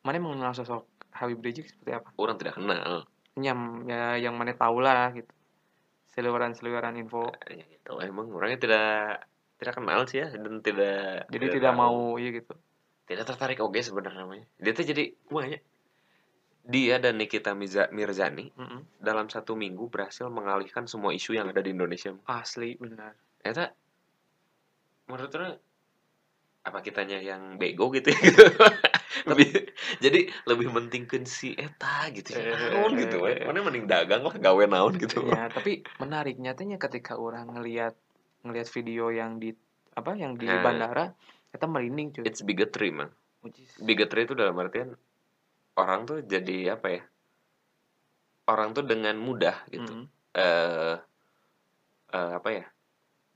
Mana 0.00 0.16
mengenal 0.16 0.56
sosok 0.56 0.88
Habib 1.12 1.44
Rizik 1.44 1.68
seperti 1.68 1.92
apa? 1.92 2.08
orang 2.16 2.36
tidak 2.40 2.56
kenal 2.56 3.04
Nyam 3.38 3.84
ya 3.86 4.16
yang 4.16 4.34
mana 4.34 4.56
tahu 4.56 4.80
lah 4.80 5.12
gitu. 5.12 5.28
Seliweran-seliweran 6.18 6.98
info. 6.98 7.30
ya 7.46 7.62
gitu 7.62 8.02
emang 8.02 8.26
orangnya 8.34 8.58
tidak 8.58 8.90
tidak 9.62 9.74
kenal 9.78 10.02
sih 10.10 10.18
ya 10.18 10.28
dan 10.34 10.58
tidak 10.58 11.30
Jadi 11.30 11.46
tidak 11.54 11.72
tahu. 11.72 11.78
mau 11.78 11.96
iya 12.18 12.30
gitu. 12.42 12.54
tidak 13.06 13.24
tertarik 13.24 13.58
oke 13.62 13.78
sebenarnya 13.78 14.26
namanya 14.26 14.46
dia 14.58 14.72
tuh 14.74 14.82
jadi 14.82 15.04
banyak 15.30 15.62
dia 16.68 17.00
dan 17.00 17.16
Nikita 17.16 17.56
Miza, 17.56 17.88
Mirzani 17.88 18.52
Mm-mm. 18.52 19.00
dalam 19.00 19.32
satu 19.32 19.56
minggu 19.56 19.88
berhasil 19.88 20.28
mengalihkan 20.28 20.84
semua 20.84 21.16
isu 21.16 21.32
yang 21.32 21.48
ada 21.48 21.64
di 21.64 21.72
Indonesia 21.72 22.12
Asli 22.28 22.76
benar. 22.76 23.16
Eta 23.40 23.72
menurut 25.08 25.32
orang 25.32 25.56
apa 26.68 26.78
kitanya 26.84 27.16
yang 27.24 27.56
bego 27.56 27.88
gitu 27.88 28.12
ya 28.12 28.20
lebih 29.24 29.48
jadi 30.04 30.20
lebih 30.44 30.68
mentingkan 30.68 31.24
si 31.24 31.54
eta 31.54 32.10
gitu 32.10 32.36
ya 32.36 32.44
Eh, 32.44 32.70
naon 32.70 32.92
gitu 32.94 33.16
we. 33.22 33.34
mana 33.42 33.58
mending 33.60 33.86
dagang 33.86 34.22
lah 34.22 34.34
gawe 34.34 34.62
naon 34.64 34.94
gitu 34.94 35.24
Ya, 35.24 35.48
tapi 35.48 35.82
menarik 35.96 36.36
nyatanya 36.36 36.76
ketika 36.76 37.16
orang 37.16 37.50
ngelihat 37.50 37.96
ngelihat 38.42 38.68
video 38.68 39.08
yang 39.08 39.36
di 39.36 39.50
apa 39.92 40.14
yang 40.14 40.34
di 40.34 40.46
Nah. 40.46 40.62
bandara 40.62 41.06
kita 41.48 41.64
merinding 41.64 42.12
cuy. 42.12 42.24
it's 42.24 42.40
bigotry 42.40 42.90
man 42.90 43.10
bigotry 43.80 44.22
itu 44.22 44.34
dalam 44.34 44.54
artian 44.54 44.94
orang 45.74 46.04
tuh 46.04 46.20
jadi 46.20 46.74
apa 46.74 46.86
ya 46.88 47.02
orang 48.46 48.72
tuh 48.72 48.82
dengan 48.82 49.16
mudah 49.16 49.56
gitu 49.68 49.88
Mm-mm. 49.88 50.06
eh 50.34 50.96
eh, 52.10 52.32
apa 52.34 52.48
ya 52.48 52.64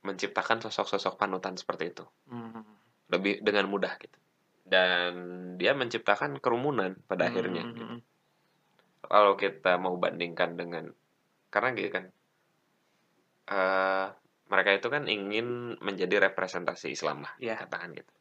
menciptakan 0.02 0.58
sosok-sosok 0.60 1.14
panutan 1.16 1.54
seperti 1.54 1.90
itu 1.90 2.04
Mm. 2.26 2.62
lebih 3.08 3.42
dengan 3.42 3.66
mudah 3.66 3.92
gitu 3.98 4.18
dan 4.62 5.12
dia 5.56 5.74
menciptakan 5.74 6.38
kerumunan 6.38 6.94
pada 7.04 7.28
akhirnya 7.28 7.62
Mm, 7.62 7.74
mm, 7.74 7.88
mm. 7.88 8.00
kalau 9.04 9.34
kita 9.34 9.76
mau 9.76 9.94
bandingkan 9.96 10.54
dengan 10.54 10.90
karena 11.48 11.74
gitu 11.74 11.90
kan 11.90 12.04
eh 13.44 14.06
mereka 14.46 14.70
itu 14.72 14.86
kan 14.86 15.08
ingin 15.08 15.76
menjadi 15.80 16.28
representasi 16.30 16.92
Islam 16.92 17.24
lah 17.26 17.32
Iya. 17.36 17.58
katakan 17.58 17.92
gitu 17.92 18.12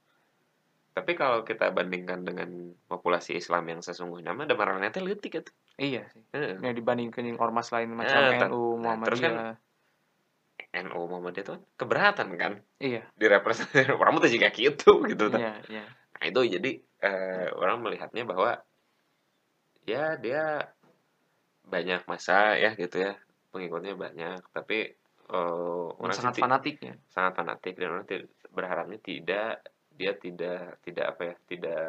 tapi 0.91 1.15
kalau 1.15 1.47
kita 1.47 1.71
bandingkan 1.71 2.27
dengan 2.27 2.49
populasi 2.85 3.39
Islam 3.39 3.63
yang 3.65 3.79
sesungguhnya 3.79 4.35
mah 4.35 4.43
demarangnya 4.43 4.91
teh 4.91 4.99
leutik 4.99 5.31
gitu 5.33 5.51
Iya 5.79 6.03
sih. 6.11 6.21
Ya 6.35 6.71
dibandingkan 6.71 7.25
yang 7.25 7.39
ormas 7.39 7.71
lain 7.71 7.95
macam 7.95 8.21
ter- 8.29 8.51
NU, 8.51 8.77
nah, 8.77 8.99
terus 9.01 9.17
Muhammadiyah. 9.23 9.55
NU 10.83 11.01
Muhammadiyah 11.09 11.41
itu 11.41 11.51
kan 11.57 11.61
keberatan 11.73 12.27
kan 12.35 12.53
iya 12.77 13.01
direpresentasi 13.15 13.87
orang 13.97 14.19
tuh 14.19 14.29
juga 14.29 14.51
gitu 14.51 14.91
gitu 15.07 15.25
kan. 15.31 15.39
iya 15.39 15.53
iya 15.71 15.85
Nah 16.21 16.25
itu 16.29 16.39
jadi 16.61 16.71
eh, 17.01 17.49
orang 17.57 17.81
melihatnya 17.81 18.23
bahwa 18.29 18.61
ya 19.89 20.15
dia 20.21 20.69
banyak 21.65 22.05
masa 22.05 22.57
ya 22.61 22.77
gitu 22.77 23.01
ya 23.01 23.17
pengikutnya 23.49 23.97
banyak 23.97 24.39
tapi 24.53 24.93
eh, 25.33 25.87
orang 25.97 26.13
sangat 26.13 26.33
sih 26.37 26.41
ti- 26.41 26.45
fanatiknya. 26.45 26.93
sangat 27.09 27.33
fanatik 27.39 27.73
dan 27.81 27.89
orang 27.97 28.05
berharapnya 28.53 28.99
tidak 29.01 29.65
dia 29.97 30.11
tidak 30.15 30.77
tidak 30.85 31.05
apa 31.17 31.21
ya 31.25 31.35
tidak 31.49 31.85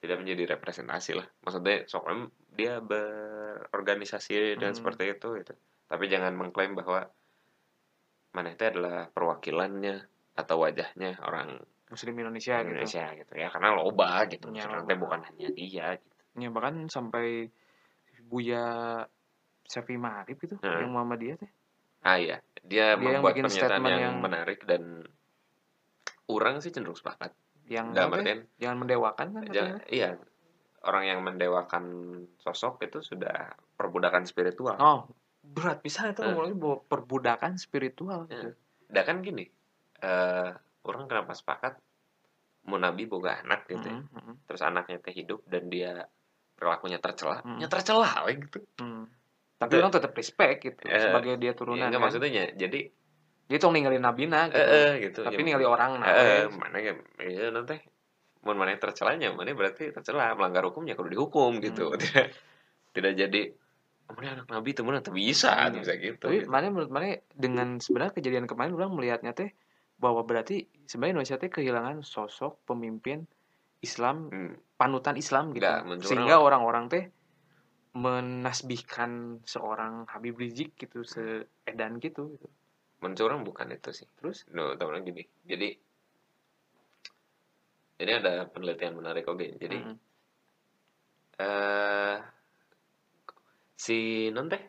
tidak 0.00 0.16
menjadi 0.16 0.56
representasi 0.56 1.12
lah. 1.12 1.28
Maksudnya 1.44 1.84
soalnya 1.84 2.32
dia 2.56 2.80
berorganisasi 2.80 4.56
dan 4.56 4.72
Hmm. 4.72 4.78
seperti 4.80 5.12
itu 5.12 5.28
gitu. 5.44 5.52
Tapi 5.92 6.04
jangan 6.08 6.32
mengklaim 6.40 6.72
bahwa 6.72 7.04
mana 8.32 8.48
itu 8.54 8.64
adalah 8.64 9.10
perwakilannya 9.12 10.00
atau 10.40 10.56
wajahnya 10.64 11.20
orang 11.20 11.60
muslim 11.90 12.14
Indonesia, 12.16 12.54
gitu 12.56 12.70
Indonesia 12.70 13.04
gitu 13.12 13.32
ya 13.34 13.48
karena 13.50 13.68
loba 13.74 14.24
gitu 14.24 14.46
Ya, 14.50 14.64
loba. 14.70 14.94
bukan 14.94 15.20
hanya 15.26 15.48
dia 15.50 15.98
gitu. 15.98 16.08
ya 16.38 16.48
bahkan 16.48 16.86
sampai 16.86 17.50
Buya 18.22 19.02
Syafi 19.66 19.98
Marif 19.98 20.38
gitu 20.38 20.54
Hmm. 20.58 20.80
yang 20.80 20.90
Muhammadiyah 20.90 21.36
teh 21.36 21.50
ah 22.00 22.16
iya 22.16 22.38
dia, 22.62 22.94
Dia 22.94 22.96
yang 22.96 23.20
membuat 23.20 23.34
bikin 23.34 23.44
pernyataan 23.44 23.70
statement 23.74 23.90
yang, 23.90 24.00
yang- 24.00 24.20
menarik 24.20 24.60
dan 24.64 24.82
orang 26.26 26.60
sih 26.60 26.70
cenderung 26.70 26.94
sepakat 26.94 27.34
yang 27.66 27.90
dalam 27.90 28.14
apa 28.14 28.22
ya? 28.24 28.36
jangan 28.58 28.78
mendewakan 28.78 29.26
kan 29.30 29.42
jangan, 29.46 29.78
katanya. 29.78 29.90
iya 29.90 30.10
orang 30.80 31.04
yang 31.06 31.20
mendewakan 31.20 31.84
sosok 32.38 32.82
itu 32.82 32.98
sudah 33.00 33.50
perbudakan 33.74 34.24
spiritual 34.24 34.74
oh 34.76 35.00
berat 35.42 35.80
bisa 35.80 36.08
itu 36.08 36.22
Hmm. 36.22 36.36
bahwa 36.54 36.78
perbudakan 36.84 37.56
spiritual 37.56 38.26
Ya. 38.26 38.46
gitu. 38.46 38.48
Kan 38.92 39.20
gini 39.20 39.44
eh 40.00 40.50
orang 40.82 41.04
kenapa 41.06 41.32
sepakat 41.32 41.76
mau 42.62 42.76
nabi 42.76 43.04
boga 43.04 43.40
anak 43.40 43.64
gitu 43.66 43.82
ya. 43.82 43.96
Mm, 43.96 44.08
mm, 44.10 44.34
terus 44.44 44.60
anaknya 44.60 44.96
teh 44.98 45.12
hidup 45.12 45.40
dan 45.44 45.66
dia 45.66 46.04
perilakunya 46.52 46.98
tercela 46.98 47.40
Hmm. 47.40 47.56
ya 47.56 47.66
tercela 47.66 48.08
gitu 48.28 48.60
mm. 48.76 49.04
tapi 49.56 49.70
Itu- 49.70 49.80
orang 49.80 49.92
tetap 49.92 50.12
respect 50.12 50.58
gitu 50.62 50.84
Eh, 50.84 51.00
sebagai 51.00 51.36
dia 51.36 51.46
ya, 51.46 51.52
turunan 51.52 51.80
enggak 51.82 51.96
kan. 51.96 52.04
maksudnya 52.06 52.28
jadi 52.50 52.80
dia 53.46 53.58
tuh 53.58 53.70
ninggalin 53.70 53.98
nabina 53.98 54.46
gitu 54.46 54.60
eh, 54.60 54.68
eh, 54.68 54.92
gitu 55.02 55.20
tapi 55.22 55.36
Ya, 55.36 55.46
ningali 55.46 55.66
orang 55.66 55.90
nah 55.98 56.06
Eh, 56.06 56.44
wes. 56.44 56.54
mana 56.54 56.76
ya, 56.78 56.92
ya 57.18 57.48
nanti 57.50 57.76
mau 58.40 58.54
mana 58.54 58.72
yang 58.72 58.80
tercelanya, 58.80 59.28
mana 59.30 59.52
berarti 59.52 59.90
tercela 59.90 60.32
melanggar 60.32 60.64
hukumnya 60.64 60.94
kudu 60.94 61.10
dihukum 61.10 61.60
gitu. 61.60 61.92
Hmm. 61.92 61.98
Tidak 61.98 62.24
tidak 62.96 63.12
jadi 63.14 63.42
"Oh, 64.06 64.14
mana 64.14 64.28
anak 64.34 64.46
nabi 64.48 64.70
temen 64.72 64.96
atau 64.96 65.12
bisa, 65.12 65.52
Hmm. 65.52 65.72
tuh 65.72 65.80
bisa 65.82 65.94
gitu. 65.96 66.18
tapi 66.22 66.36
gitu. 66.40 66.48
mana 66.48 66.66
menurut 66.68 66.88
mana 66.88 67.04
dengan 67.30 67.76
sebenarnya 67.76 68.12
kejadian 68.12 68.44
kemarin 68.44 68.72
orang 68.74 68.92
melihatnya 68.92 69.32
teh 69.32 69.50
bahwa 70.00 70.24
berarti 70.24 70.64
sebenarnya 70.88 71.20
Indonesia 71.20 71.36
teh 71.36 71.52
kehilangan 71.52 72.00
sosok 72.00 72.64
pemimpin 72.64 73.28
Islam 73.84 74.32
Hmm. 74.32 74.56
panutan 74.80 75.20
Islam 75.20 75.52
gitu 75.52 75.68
menurut 75.84 76.08
sehingga 76.08 76.40
orang-orang 76.40 76.88
teh 76.88 77.04
menasbihkan 77.92 79.42
seorang 79.44 80.06
Habib 80.08 80.38
Rizik 80.40 80.78
gitu 80.78 81.04
seedan 81.04 81.98
gitu, 82.00 82.32
gitu. 82.38 82.48
Menurut 83.02 83.20
orang 83.26 83.40
bukan 83.42 83.66
itu 83.74 83.90
sih. 83.92 84.08
terus 84.16 84.46
No, 84.54 84.78
temen 84.78 85.04
gini. 85.04 85.26
Jadi 85.44 85.68
ini 88.00 88.12
ada 88.16 88.48
penelitian 88.48 88.96
menarik 88.96 89.28
oke. 89.28 89.58
Jadi 89.60 89.78
mm, 89.84 89.96
eh 91.40 92.18
si 93.76 94.28
non 94.32 94.48
teh 94.48 94.62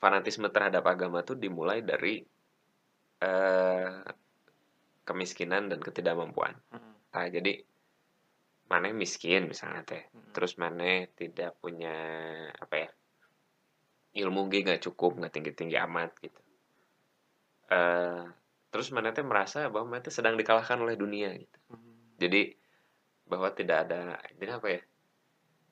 fanatisme 0.00 0.48
terhadap 0.48 0.84
agama 0.88 1.20
tuh 1.20 1.36
dimulai 1.36 1.84
dari 1.84 2.24
eh 3.20 3.90
kemiskinan 5.04 5.68
dan 5.68 5.80
ketidakmampuan. 5.82 6.54
mm, 6.72 6.92
Nah, 7.10 7.26
jadi 7.26 7.52
mana 8.70 8.94
miskin 8.94 9.50
misalnya 9.50 9.82
teh, 9.82 10.02
mm. 10.14 10.30
terus 10.30 10.54
mana 10.54 11.04
tidak 11.18 11.58
punya 11.58 11.94
apa 12.54 12.74
ya 12.86 12.90
ilmu 14.22 14.46
gue 14.50 14.62
nggak 14.66 14.82
cukup, 14.86 15.18
nggak 15.18 15.32
tinggi 15.34 15.52
tinggi 15.54 15.76
amat 15.78 16.10
gitu. 16.22 16.40
eh 17.70 18.22
terus 18.70 18.90
mana 18.94 19.10
teh 19.14 19.22
merasa 19.26 19.66
bahwa 19.70 19.94
mana 19.94 20.02
teh 20.02 20.14
sedang 20.14 20.34
dikalahkan 20.38 20.78
oleh 20.78 20.94
dunia 20.98 21.30
gitu. 21.34 21.58
Mm. 21.74 22.18
Jadi 22.18 22.42
bahwa 23.30 23.48
tidak 23.54 23.86
ada 23.86 24.18
jadi 24.38 24.58
apa 24.58 24.68
ya? 24.70 24.82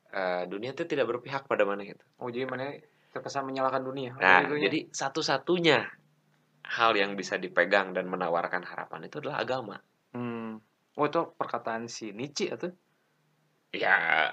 Eh, 0.09 0.43
dunia 0.49 0.73
itu 0.73 0.89
tidak 0.89 1.05
berpihak 1.05 1.45
pada 1.45 1.69
mana 1.69 1.85
gitu. 1.85 2.01
oh 2.17 2.33
jadi 2.33 2.49
mana 2.49 2.73
terkesan 3.13 3.45
menyalahkan 3.45 3.85
dunia 3.85 4.17
Nah, 4.17 4.41
gitu 4.49 4.57
ya. 4.57 4.63
jadi 4.71 4.79
satu-satunya 4.89 5.85
hal 6.65 6.93
yang 6.95 7.15
bisa 7.15 7.37
dipegang 7.37 7.93
dan 7.93 8.07
menawarkan 8.07 8.63
harapan 8.63 9.07
itu 9.07 9.21
adalah 9.21 9.43
agama. 9.43 9.77
hmm. 10.13 10.59
oh 10.99 11.07
itu 11.07 11.21
perkataan 11.37 11.87
si 11.87 12.11
Nietzsche 12.11 12.51
atau 12.51 12.71
Ya, 13.69 14.33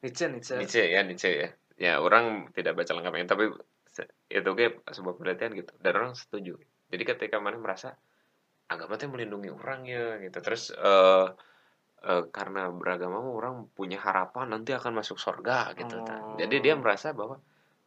Nietzsche 0.00 0.26
Nietzsche 0.32 0.56
Nietzsche 0.56 0.82
ya 0.88 1.00
Nietzsche 1.04 1.30
ya 1.30 1.48
ya 1.76 1.92
orang 2.00 2.48
tidak 2.56 2.72
baca 2.72 2.96
lengkapnya 2.96 3.28
tapi 3.28 3.52
itu 4.28 4.50
kayak 4.56 4.80
sebuah 4.88 5.14
penelitian 5.16 5.52
gitu 5.54 5.72
dan 5.76 5.92
orang 5.92 6.12
setuju 6.16 6.56
jadi 6.88 7.02
ketika 7.04 7.36
mana 7.36 7.60
merasa 7.60 8.00
agama 8.66 8.96
itu 8.96 9.06
melindungi 9.12 9.52
orang 9.52 9.84
ya 9.84 10.16
gitu 10.24 10.40
terus 10.40 10.72
eh 10.72 11.26
eh, 12.00 12.22
karena 12.32 12.72
beragama 12.72 13.20
orang 13.20 13.68
punya 13.76 14.00
harapan 14.00 14.56
nanti 14.56 14.72
akan 14.72 14.96
masuk 14.96 15.20
surga 15.20 15.76
gitu. 15.76 16.00
Oh. 16.00 16.36
jadi 16.40 16.56
dia 16.64 16.74
merasa 16.80 17.12
bahwa 17.12 17.40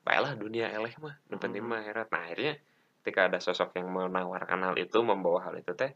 baiklah 0.05 0.37
dunia 0.37 0.69
eleh 0.69 0.93
mah 1.01 1.17
penting 1.35 1.65
Hmm. 1.65 1.73
mah 1.73 1.81
akhirat 1.81 2.07
nah 2.09 2.21
akhirnya 2.29 2.53
ketika 2.99 3.31
ada 3.31 3.39
sosok 3.39 3.73
yang 3.79 3.87
menawarkan 3.89 4.59
hal 4.61 4.75
itu 4.75 4.99
membawa 5.01 5.49
hal 5.49 5.55
itu 5.57 5.71
teh 5.73 5.91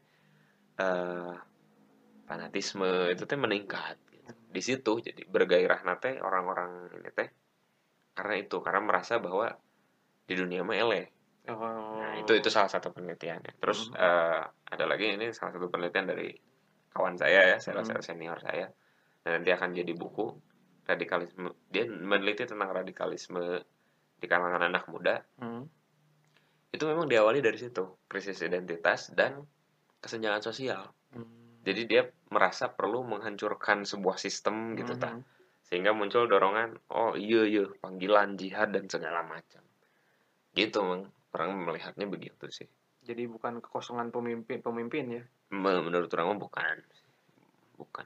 eh 0.79 1.35
fanatisme 2.23 3.11
itu 3.11 3.23
teh 3.27 3.35
meningkat 3.37 3.99
gitu. 4.09 4.31
di 4.49 4.61
situ 4.63 4.93
jadi 5.03 5.21
bergairah 5.27 5.83
nate 5.83 6.17
orang-orang 6.23 6.89
ini 6.95 7.11
teh 7.11 7.29
karena 8.15 8.35
itu 8.39 8.57
karena 8.63 8.81
merasa 8.81 9.19
bahwa 9.19 9.51
di 10.23 10.33
dunia 10.33 10.63
mah 10.63 10.77
eleh 10.79 11.05
oh. 11.51 11.99
nah 11.99 12.15
itu 12.17 12.31
itu 12.33 12.47
salah 12.47 12.71
satu 12.71 12.95
penelitiannya 12.95 13.59
terus 13.59 13.91
Hmm. 13.91 13.99
eh, 13.99 14.41
ada 14.71 14.85
lagi 14.87 15.13
ini 15.19 15.29
salah 15.35 15.51
satu 15.53 15.67
penelitian 15.67 16.07
dari 16.07 16.31
kawan 16.89 17.19
saya 17.19 17.53
ya 17.53 17.57
salah 17.59 17.83
Hmm. 17.83 17.91
satu 17.93 18.01
senior 18.01 18.39
saya 18.39 18.71
dan 19.21 19.41
nanti 19.43 19.51
akan 19.51 19.75
jadi 19.75 19.93
buku 19.93 20.25
radikalisme 20.87 21.51
dia 21.67 21.83
meneliti 21.85 22.47
tentang 22.47 22.71
radikalisme 22.71 23.61
di 24.15 24.25
kalangan 24.31 24.71
anak 24.71 24.87
muda 24.87 25.19
Hmm. 25.37 25.52
Itu 26.73 26.83
memang 26.89 27.05
diawali 27.05 27.39
dari 27.39 27.55
situ 27.55 27.85
krisis 28.09 28.41
identitas 28.41 29.13
dan 29.13 29.45
kesenjangan 30.01 30.41
sosial. 30.41 30.89
Hmm. 31.13 31.61
jadi 31.61 31.81
dia 31.85 32.01
merasa 32.33 32.73
perlu 32.73 33.05
menghancurkan 33.05 33.85
sebuah 33.85 34.17
sistem 34.17 34.73
gitu 34.73 34.97
ta 34.97 35.21
sehingga 35.73 35.95
muncul 35.95 36.27
dorongan 36.27 36.75
oh 36.91 37.15
iya 37.15 37.47
iya 37.47 37.65
panggilan 37.81 38.35
jihad 38.35 38.75
dan 38.75 38.85
segala 38.91 39.23
macam. 39.23 39.63
Gitu 40.53 40.79
mang. 40.85 41.09
Orang 41.33 41.65
melihatnya 41.65 42.05
begitu 42.05 42.45
sih. 42.53 42.69
Jadi 43.01 43.25
bukan 43.25 43.57
kekosongan 43.57 44.13
pemimpin 44.13 44.61
pemimpin 44.61 45.17
ya? 45.17 45.23
Me- 45.49 45.81
menurut 45.81 46.13
orang 46.13 46.37
bukan 46.37 46.77
bukan. 47.73 48.05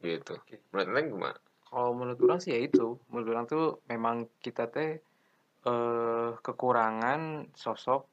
Gitu. 0.00 0.32
Oke. 0.32 0.64
menurut 0.72 0.88
anda 0.88 1.02
gimana? 1.04 1.40
Kalau 1.68 1.92
menurut 1.92 2.20
orang 2.24 2.40
sih 2.40 2.56
ya 2.56 2.60
itu. 2.64 2.96
Menurut 3.12 3.28
orang 3.36 3.44
tuh 3.44 3.64
memang 3.84 4.24
kita 4.40 4.72
teh 4.72 5.04
eh 5.68 6.30
kekurangan 6.38 7.52
sosok 7.52 8.08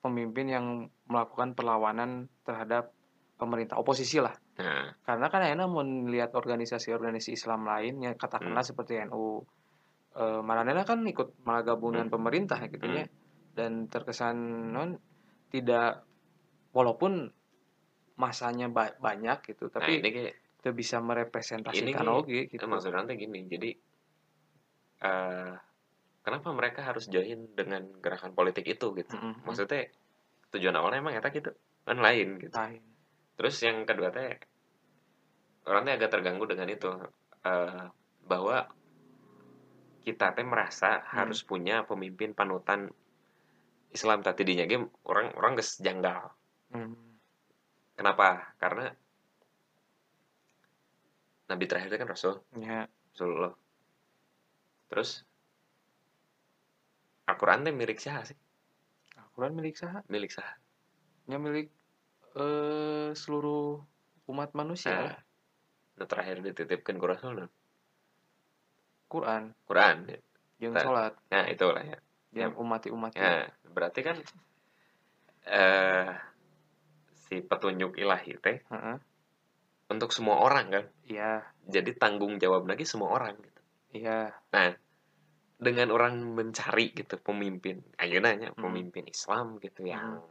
pemimpin 0.00 0.46
yang 0.46 0.66
melakukan 1.04 1.52
perlawanan 1.52 2.30
terhadap 2.40 2.94
pemerintah 3.34 3.76
oposisi 3.76 4.20
lah. 4.20 4.32
Nah. 4.56 4.92
Karena 5.00 5.26
kan 5.26 5.42
enak 5.42 5.66
mau 5.66 5.80
melihat 5.82 6.32
organisasi-organisasi 6.32 7.34
Islam 7.34 7.64
lain 7.64 8.00
yang 8.00 8.14
katakanlah 8.14 8.62
Hmm. 8.62 8.70
seperti 8.70 9.00
NU 9.02 9.42
eh 10.12 10.40
Maranena 10.40 10.82
kan 10.82 11.02
ikut 11.04 11.40
malah 11.42 11.62
gabung 11.62 11.94
dengan 11.94 12.10
Hmm. 12.10 12.16
pemerintah 12.16 12.58
gitu 12.66 12.82
ya 12.84 13.06
dan 13.50 13.86
terkesan 13.86 14.36
non 14.70 14.98
tidak 15.48 16.02
walaupun 16.70 17.30
masanya 18.14 18.66
ba- 18.68 18.98
banyak 18.98 19.38
gitu 19.46 19.70
nah 19.70 19.78
tapi 19.78 19.98
ini 19.98 20.08
kayak 20.10 20.34
itu 20.60 20.70
bisa 20.72 20.98
merepresentasikan 20.98 22.02
Ini- 22.02 22.10
oke 22.12 22.38
gitu. 22.50 22.64
maksud 22.66 22.90
nanti 22.90 23.16
gini 23.16 23.46
jadi 23.46 23.70
eh 25.00 25.52
kenapa 26.20 26.52
mereka 26.52 26.80
harus 26.84 27.08
join 27.08 27.50
dengan 27.56 27.86
gerakan 28.00 28.36
politik 28.36 28.68
itu 28.68 28.92
gitu 28.96 29.14
Mm-mm. 29.16 29.44
maksudnya 29.44 29.88
tujuan 30.50 30.76
awalnya 30.76 31.00
emang 31.00 31.14
eta 31.16 31.30
gitu 31.32 31.50
kan 31.86 31.98
lain 31.98 32.36
gitu 32.42 32.54
lain 32.54 32.90
Terus 33.40 33.56
yang 33.64 33.88
kedua 33.88 34.12
teh 34.12 34.36
orangnya 35.64 35.96
agak 35.96 36.12
terganggu 36.12 36.44
dengan 36.44 36.68
itu 36.68 36.92
eh, 37.40 37.88
bahwa 38.28 38.68
kita 40.04 40.36
teh 40.36 40.44
merasa 40.44 41.00
harus 41.08 41.40
punya 41.40 41.88
pemimpin 41.88 42.36
panutan 42.36 42.92
Islam 43.96 44.20
tadi 44.20 44.44
dinya 44.44 44.68
ge 44.68 44.76
orang 45.08 45.32
orang 45.40 45.56
geus 45.56 45.80
janggal. 45.80 46.36
Hmm. 46.68 47.16
Kenapa? 47.96 48.52
Karena 48.60 48.92
Nabi 51.48 51.64
terakhir 51.64 51.96
kan 51.96 52.12
Rasul 52.12 52.44
ya 52.60 52.84
Rasulullah. 53.16 53.56
Terus 54.92 55.24
Al-Quran 57.30 57.62
teh 57.62 57.70
mirip 57.70 58.02
siapa 58.02 58.26
sih? 58.26 58.38
Al-Quran 59.14 59.30
Quran 59.34 59.52
milik 59.56 59.74
saha 59.78 60.00
milik 60.10 60.32
saha 60.34 60.54
nya 61.30 61.38
milik 61.38 61.70
eh 62.34 63.10
seluruh 63.14 63.78
umat 64.30 64.50
manusia 64.54 64.90
nah, 64.94 65.02
lah. 65.14 65.18
nu 65.98 66.04
terakhir 66.06 66.42
dititipkan 66.42 66.98
ku 66.98 67.06
Rasul? 67.06 67.46
Quran 69.10 69.54
Quran 69.66 69.96
ya. 70.06 70.18
jeung 70.60 70.74
Nah. 70.74 70.84
salat 70.84 71.14
nah 71.30 71.46
itulah 71.46 71.82
ya 71.82 71.98
yang 72.30 72.54
umat 72.58 72.86
umat 72.90 73.10
ya 73.14 73.50
berarti 73.70 74.00
kan 74.06 74.16
eh 75.50 76.10
si 77.14 77.42
petunjuk 77.42 77.98
ilahi 77.98 78.38
teh 78.38 78.58
Heeh. 78.70 78.96
untuk 79.90 80.10
semua 80.14 80.42
orang 80.42 80.66
kan 80.70 80.84
iya 81.06 81.42
jadi 81.66 81.90
tanggung 81.96 82.38
jawab 82.38 82.66
lagi 82.70 82.86
semua 82.86 83.14
orang 83.14 83.34
gitu 83.38 83.60
iya 83.94 84.34
nah 84.54 84.74
dengan 85.60 85.92
orang 85.92 86.16
mencari 86.32 86.96
gitu 86.96 87.20
pemimpin 87.20 87.84
ayeuna 88.00 88.32
nya 88.32 88.48
Hmm. 88.56 88.64
pemimpin 88.64 89.04
Islam 89.04 89.60
gitu 89.60 89.84
yang 89.84 90.24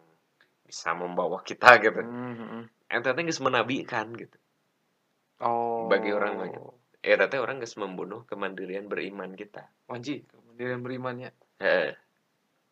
bisa 0.65 0.97
membawa 0.97 1.39
kita 1.45 1.77
gitu 1.79 2.01
Hmm, 2.01 2.33
hmm. 2.35 2.63
ente 2.89 3.09
teh 3.13 3.23
geus 3.23 3.37
menabikan 3.45 4.09
gitu 4.17 4.37
oh 5.45 5.85
Bagi 5.85 6.09
orang 6.09 6.33
mah 6.41 6.47
gitu. 6.49 6.73
eh 7.05 7.15
teh 7.15 7.39
orang 7.39 7.61
geus 7.61 7.77
membunuh 7.77 8.25
kemandirian 8.25 8.89
beriman 8.89 9.37
kita 9.37 9.69
wajib 9.85 10.25
kemudian 10.33 10.81
berimannya 10.81 11.29
Heeh. 11.61 11.93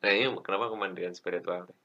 Nah 0.02 0.12
ini 0.14 0.30
kenapa 0.46 0.70
kemandirian 0.72 1.14
spiritual 1.14 1.68
teh? 1.68 1.78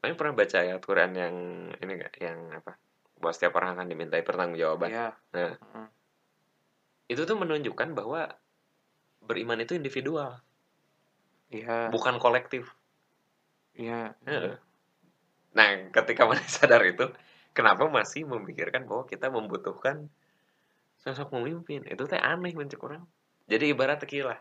Kalian 0.00 0.14
pernah 0.14 0.34
baca 0.38 0.56
ayat 0.62 0.80
Quran 0.84 1.12
yang 1.18 1.34
ini 1.82 1.92
gak? 1.98 2.14
Yang 2.22 2.38
apa? 2.62 2.72
Bahwa 3.18 3.32
setiap 3.34 3.52
orang 3.58 3.74
akan 3.74 3.86
dimintai 3.90 4.22
pertanggungjawaban. 4.22 4.88
iya 4.92 5.10
Nah, 5.34 5.56
Heeh. 5.58 5.86
itu 7.10 7.22
tuh 7.26 7.34
menunjukkan 7.34 7.96
bahwa 7.98 8.30
beriman 9.28 9.58
itu 9.64 9.72
individual, 9.80 10.30
iya 11.50 11.90
bukan 11.92 12.18
kolektif. 12.22 12.64
iya 13.82 14.14
Heeh. 14.26 14.56
Nah, 15.56 15.68
ketika 15.96 16.22
mana 16.28 16.42
sadar 16.56 16.82
itu, 16.84 17.06
kenapa 17.56 17.88
masih 17.88 18.28
memikirkan 18.28 18.84
bahwa 18.88 19.04
kita 19.08 19.26
membutuhkan 19.32 20.08
sosok 21.02 21.32
pemimpin? 21.34 21.84
Itu 21.88 22.04
teh 22.10 22.20
aneh 22.20 22.52
mencek 22.56 22.80
orang. 22.82 23.04
Jadi 23.48 23.64
ibarat 23.72 24.02
lah, 24.26 24.38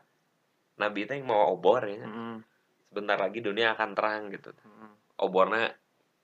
Nabi 0.81 1.01
teh 1.09 1.15
yang 1.19 1.27
mau 1.31 1.53
obor 1.55 1.83
ya. 1.87 2.03
Heeh. 2.03 2.35
Sebentar 2.91 3.17
lagi 3.19 3.39
dunia 3.43 3.75
akan 3.75 3.89
terang 3.97 4.23
gitu. 4.33 4.51
Heeh. 4.51 4.91
oborna 5.15 5.71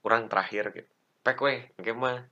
kurang 0.04 0.28
terakhir 0.28 0.74
gitu 0.76 0.92
pek 1.22 1.38
weh 1.40 1.60
mah 1.96 2.26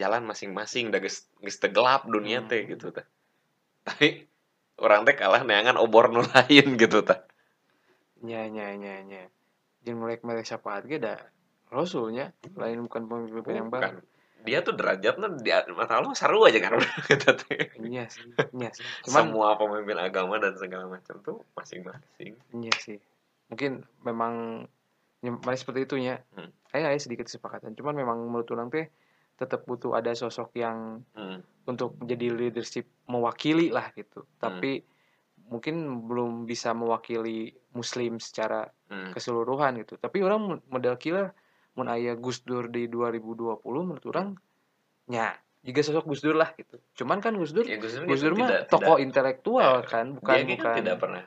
jalan 0.00 0.22
masing-masing 0.24 0.88
udah 0.88 1.00
geus 1.02 1.28
gelap 1.68 2.06
dunia 2.08 2.40
Hmm. 2.40 2.48
teh 2.48 2.62
gitu 2.70 2.88
tah 2.94 3.04
tapi 3.84 4.29
orang 4.80 5.04
teh 5.04 5.14
kalah 5.14 5.44
neangan 5.44 5.76
obor 5.76 6.08
nu 6.08 6.24
lain 6.24 6.66
gitu 6.80 7.04
tah. 7.04 7.22
Nya 8.24 8.48
nya 8.48 8.74
nya 8.76 9.04
nya. 9.04 9.22
Jeung 9.84 10.00
melek 10.00 10.24
melek 10.24 10.44
syafaat 10.44 10.84
ge 10.88 11.00
da 11.00 11.16
rasulnya 11.70 12.34
lain 12.58 12.84
bukan 12.84 13.06
pemimpin 13.06 13.54
yang 13.54 13.70
baru. 13.70 14.00
Dia 14.40 14.64
tuh 14.64 14.72
derajatnya 14.72 15.36
di 15.36 15.52
mata 15.76 16.00
Allah 16.00 16.16
seru 16.16 16.48
aja 16.48 16.56
kan 16.64 16.80
gitu 17.12 17.28
teh. 17.44 17.76
Iya 17.76 18.08
sih 18.08 18.24
iya 18.56 18.72
sih. 18.72 18.84
Cuman 19.04 19.30
semua 19.30 19.48
pemimpin 19.60 20.00
agama 20.00 20.40
dan 20.40 20.56
segala 20.56 20.88
macam 20.88 21.20
tuh 21.20 21.44
masing-masing. 21.52 22.40
Iya 22.56 22.74
sih. 22.80 22.98
Mungkin 23.52 23.84
memang 24.04 24.64
mana 25.20 25.56
seperti 25.56 25.84
itu 25.84 26.00
ya 26.00 26.24
Hmm. 26.32 26.48
saya 26.72 26.88
ada 26.88 26.96
sedikit 26.96 27.28
kesepakatan. 27.28 27.76
Cuman 27.76 27.92
memang 27.92 28.16
menurut 28.24 28.48
orang 28.56 28.72
teh 28.72 28.88
tetap 29.40 29.64
butuh 29.64 29.92
ada 29.92 30.12
sosok 30.12 30.52
yang 30.54 31.00
hmm. 31.10 31.40
untuk 31.64 31.96
menjadi 31.96 32.26
leadership 32.30 32.84
mewakili 33.06 33.68
lah 33.68 33.88
gitu 33.90 34.20
Hmm. 34.20 34.36
tapi 34.38 34.84
mungkin 35.42 35.74
belum 36.04 36.44
bisa 36.44 36.70
mewakili 36.72 37.50
muslim 37.70 38.18
secara 38.18 38.68
Hmm. 38.86 39.10
keseluruhan 39.10 39.80
gitu 39.80 39.96
tapi 39.96 40.20
orang 40.20 40.60
model 40.66 40.94
kira 40.96 41.32
mun 41.72 41.86
aya 41.86 42.12
Gus 42.14 42.42
Dur 42.42 42.66
di 42.66 42.84
2020 42.84 43.62
menurut 43.80 44.04
orang 44.04 44.34
nya 45.06 45.32
juga 45.60 45.80
sosok 45.80 46.04
Gus 46.04 46.20
Dur 46.20 46.34
lah 46.34 46.50
gitu 46.52 46.76
cuman 46.96 47.18
kan 47.18 47.32
Gus 47.32 47.50
Dur 47.50 47.64
Ya, 47.64 47.78
Gus 47.78 47.94
Dur, 47.94 48.04
Gus 48.04 48.20
Dur 48.20 48.34
mah 48.34 48.46
tidak- 48.46 48.66
tokoh 48.68 48.84
tidak- 48.92 49.04
intelektual 49.04 49.72
Eh, 49.76 49.86
kan 49.86 50.06
dia 50.06 50.14
bukan 50.14 50.34
kan 50.34 50.44
bukan 50.44 50.74
tidak 50.76 50.96
pernah 50.98 51.22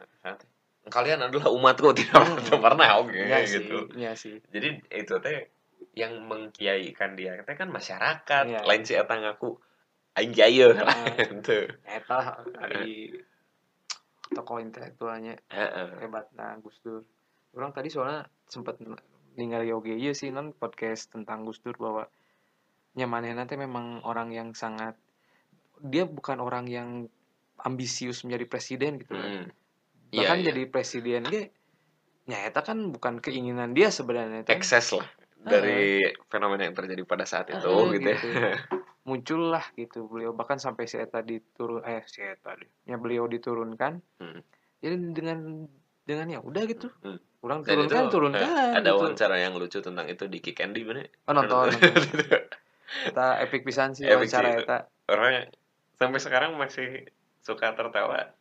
kalian 0.86 1.20
adalah 1.22 1.48
umatku 1.50 1.90
tidak 1.98 2.22
Hmm. 2.22 2.60
pernah 2.60 3.00
oke 3.00 3.16
Iya 3.16 3.38
sih, 3.42 3.56
gitu 3.58 3.78
iya 3.96 4.12
sih 4.14 4.36
jadi 4.50 4.68
itu 4.94 5.14
teh 5.18 5.48
yang 5.94 6.24
mengkiaikan 6.26 7.20
dia 7.20 7.36
teh 7.44 7.56
kan 7.56 7.68
masyarakat 7.70 8.44
Iya. 8.48 8.62
lain 8.64 8.84
si 8.84 8.94
eta 8.96 9.16
ngaku 9.20 9.52
lah 10.14 10.78
Nah. 10.88 11.16
gitu 11.18 11.60
eta 11.84 12.16
lah 12.16 12.28
dari 12.48 13.12
tokoh 14.30 14.58
intelektualnya 14.62 15.38
hebat 16.00 16.32
nah 16.34 16.58
Gus 16.58 16.80
Dur 16.82 17.04
orang 17.54 17.70
tadi 17.72 17.90
soalnya 17.94 18.26
sempat 18.50 18.82
ningali 19.36 19.70
oge 19.70 19.94
ieu 19.94 20.14
sih 20.14 20.30
non 20.30 20.54
podcast 20.54 21.14
tentang 21.14 21.46
Gus 21.46 21.62
Dur 21.62 21.78
bahwa 21.78 22.06
nyamannya 22.94 23.34
nanti 23.34 23.58
memang 23.58 24.02
orang 24.06 24.30
yang 24.30 24.54
sangat 24.54 24.94
dia 25.82 26.06
bukan 26.06 26.38
orang 26.40 26.70
yang 26.70 26.90
ambisius 27.58 28.22
menjadi 28.24 28.46
presiden 28.46 29.02
gitu 29.02 29.18
loh. 29.18 29.26
Hmm. 29.26 29.46
Iya, 30.14 30.30
bahkan 30.30 30.38
iya. 30.40 30.46
jadi 30.54 30.62
presiden 30.70 31.22
ge 31.26 31.44
nyata 32.24 32.62
kan 32.62 32.78
bukan 32.94 33.18
keinginan 33.20 33.74
dia 33.74 33.90
sebenarnya 33.90 34.46
teh. 34.46 34.54
ekses 34.54 34.94
lah 34.96 35.10
dari 35.44 36.00
fenomena 36.32 36.64
yang 36.64 36.76
terjadi 36.76 37.04
pada 37.04 37.28
saat 37.28 37.52
itu 37.52 37.60
Heeh, 37.60 38.00
gitu, 38.00 38.28
ya. 38.32 38.56
muncullah 39.10 39.66
gitu 39.76 40.08
beliau. 40.08 40.32
Bahkan 40.32 40.58
sampai 40.64 40.88
si 40.88 40.96
eta 40.96 41.20
diturun 41.20 41.84
eh 41.84 42.04
si 42.08 42.24
eta 42.24 42.56
deh 42.56 42.70
ya 42.88 42.96
beliau 42.96 43.28
diturunkan. 43.28 44.00
Hmm. 44.24 44.40
jadi 44.84 44.96
dengan 45.16 45.68
dengan 46.04 46.28
ya 46.32 46.40
udah 46.44 46.64
gitu. 46.68 46.88
Hmm. 47.04 47.20
orang 47.44 47.60
Dan 47.68 47.76
itu, 47.84 47.92
turunkan 47.92 48.04
eh, 48.08 48.12
turunkan 48.12 48.42
ada 48.80 48.92
gitu. 48.96 49.00
wawancara 49.04 49.36
yang 49.36 49.60
lucu 49.60 49.84
tentang 49.84 50.08
itu 50.08 50.32
di 50.32 50.40
Kick 50.40 50.64
Andy 50.64 50.88
bener 50.88 51.12
oh, 51.28 51.36
nonton, 51.36 51.68
nonton. 51.76 52.40
eta 53.04 53.44
epic 53.44 53.68
pisan 53.68 53.92
sih 53.92 54.08
Epic 54.08 54.32
wawancara 54.32 54.50
sih. 54.56 54.64
eta. 54.64 54.78
Orang 55.12 55.52
sampai 56.00 56.20
sekarang 56.24 56.56
masih 56.56 57.04
suka 57.44 57.76
tertawa. 57.76 58.32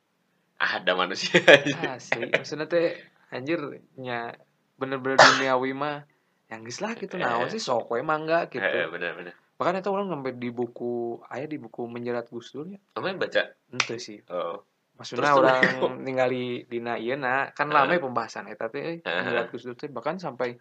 Ada 0.63 0.95
manusia. 0.95 1.43
Asli 1.83 2.31
maksudnya 2.31 2.71
teh 2.71 2.95
anjir 3.35 3.59
nya 3.99 4.39
bener-bener 4.79 5.19
duniawi 5.19 5.75
mah 5.75 6.07
yang 6.53 6.63
lah 6.69 6.93
gitu 6.95 7.15
nah 7.17 7.41
sih 7.49 7.63
sok 7.63 7.97
mangga 8.05 8.53
gitu. 8.53 8.61
Eh, 8.61 8.89
bener-bener 8.93 9.33
bahkan 9.63 9.79
itu 9.79 9.95
orang 9.95 10.11
sampai 10.11 10.35
di 10.35 10.51
buku 10.51 11.23
ayah 11.31 11.47
di 11.47 11.55
buku 11.55 11.87
menjerat 11.87 12.27
Gus 12.35 12.51
Dur 12.51 12.67
ya. 12.67 12.83
Kamu 12.99 13.15
baca? 13.15 13.55
Ente 13.71 13.95
sih. 14.03 14.19
Oh. 14.27 14.67
Maksudnya 14.99 15.31
Terus 15.31 15.39
orang 15.39 15.63
ningali 16.03 16.67
dina 16.67 16.99
ieu 16.99 17.15
na 17.15 17.55
kan 17.55 17.71
Heeh. 17.71 17.87
lama 17.87 18.03
pembahasan 18.03 18.51
eta 18.51 18.67
teh 18.75 18.99
eh, 18.99 18.99
menjerat 19.07 19.55
Gus 19.55 19.63
Dur 19.63 19.79
teh. 19.79 19.87
Bahkan 19.87 20.19
sampai 20.19 20.59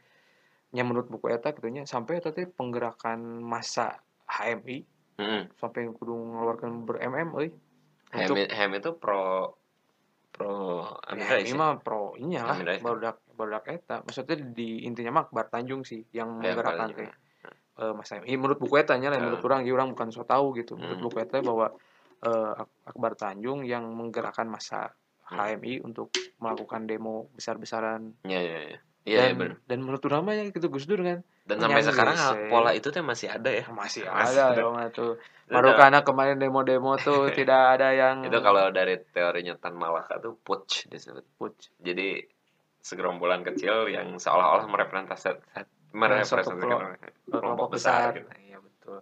nya 0.77 0.85
menurut 0.85 1.09
buku 1.09 1.33
eta 1.33 1.49
gitu 1.57 1.65
nya 1.73 1.89
sampai 1.89 2.21
eta 2.21 2.29
teh 2.29 2.45
penggerakan 2.45 3.41
masa 3.41 4.05
HMI 4.29 4.85
hmm. 5.17 5.57
sampai 5.57 5.89
kudu 5.97 6.13
ngeluarkan 6.13 6.85
ber 6.85 7.01
MM 7.01 7.29
euy. 7.41 7.49
Ham 8.53 8.71
itu 8.77 8.91
pro 9.01 9.57
pro 10.29 10.85
Amin 11.09 11.25
Ya, 11.25 11.41
ini 11.41 11.51
ya? 11.51 11.57
mah 11.57 11.81
pro 11.81 12.13
inya 12.21 12.45
lah 12.45 12.59
Amin 12.59 12.69
Rais. 12.69 12.85
Barudak 13.41 13.65
eta 13.67 13.99
maksudnya 13.99 14.37
di 14.37 14.85
intinya 14.85 15.09
mah 15.11 15.23
Akbar 15.25 15.49
Tanjung 15.49 15.81
sih 15.81 16.05
yang 16.11 16.37
Ya, 16.37 16.53
menggerakkan 16.53 16.93
teh 16.93 17.09
eh 17.73 17.91
Mas. 17.91 18.13
Ini 18.13 18.35
menurut 18.35 18.57
buku 18.57 18.75
eta 18.75 18.93
nya 18.93 19.09
lah 19.09 19.17
Ya. 19.17 19.23
menurut 19.23 19.41
orang 19.41 19.63
ieu 19.63 19.73
orang 19.73 19.89
bukan 19.89 20.07
so 20.09 20.21
tahu 20.23 20.53
gitu 20.53 20.75
menurut 20.75 20.95
Hmm. 20.95 21.05
buku 21.07 21.17
eta 21.19 21.41
bahwa 21.41 21.73
Ak- 22.21 22.69
Akbar 22.85 23.15
Tanjung 23.15 23.65
yang 23.65 23.89
menggerakkan 23.89 24.45
masa 24.45 24.93
Hmm. 25.25 25.39
HMI 25.39 25.81
untuk 25.81 26.11
melakukan 26.37 26.85
demo 26.85 27.31
besar-besaran 27.33 28.13
Iya 28.21 28.39
iya 28.39 28.59
iya. 28.61 28.79
Iya 29.01 29.17
iya, 29.17 29.21
dan 29.23 29.33
bener. 29.33 29.57
dan 29.65 29.77
menurut 29.79 30.03
orang 30.05 30.21
mah 30.21 30.33
ya 30.35 30.43
gitu 30.45 30.67
Gus 30.67 30.85
Dur 30.85 31.01
kan 31.01 31.25
Dan 31.41 31.57
sampai 31.57 31.81
sekarang 31.81 32.13
eh. 32.13 32.47
pola 32.47 32.69
itu 32.69 32.85
tuh 32.85 33.01
masih 33.01 33.27
ada 33.27 33.49
ya. 33.49 33.65
masih 33.65 34.05
Masih 34.05 34.37
ada 34.37 34.53
dong 34.53 34.77
tuh 34.91 35.17
Itu 35.17 35.49
baru 35.49 35.73
karena 35.73 35.99
kemarin 36.01 36.37
demo-demo 36.37 36.93
tuh 36.97 37.31
tidak 37.33 37.57
ada 37.73 37.89
yang 37.91 38.21
Itu 38.21 38.37
kalau 38.39 38.69
dari 38.69 39.01
teorinya 39.07 39.55
Tan 39.55 39.73
Malaka 39.73 40.19
tuh 40.19 40.37
putsch 40.37 40.85
disebut. 40.85 41.25
Putsch. 41.33 41.73
Jadi 41.79 42.21
segerombolan 42.81 43.41
kecil 43.43 43.87
yang 43.87 44.17
seolah-olah 44.17 44.65
merepresentasi 44.65 45.37
merepresentasikan 45.91 46.97
kelompok- 47.27 47.71
besar. 47.71 48.11
besar. 48.11 48.17
gitu. 48.17 48.29
Iya 48.41 48.57
betul. 48.59 48.99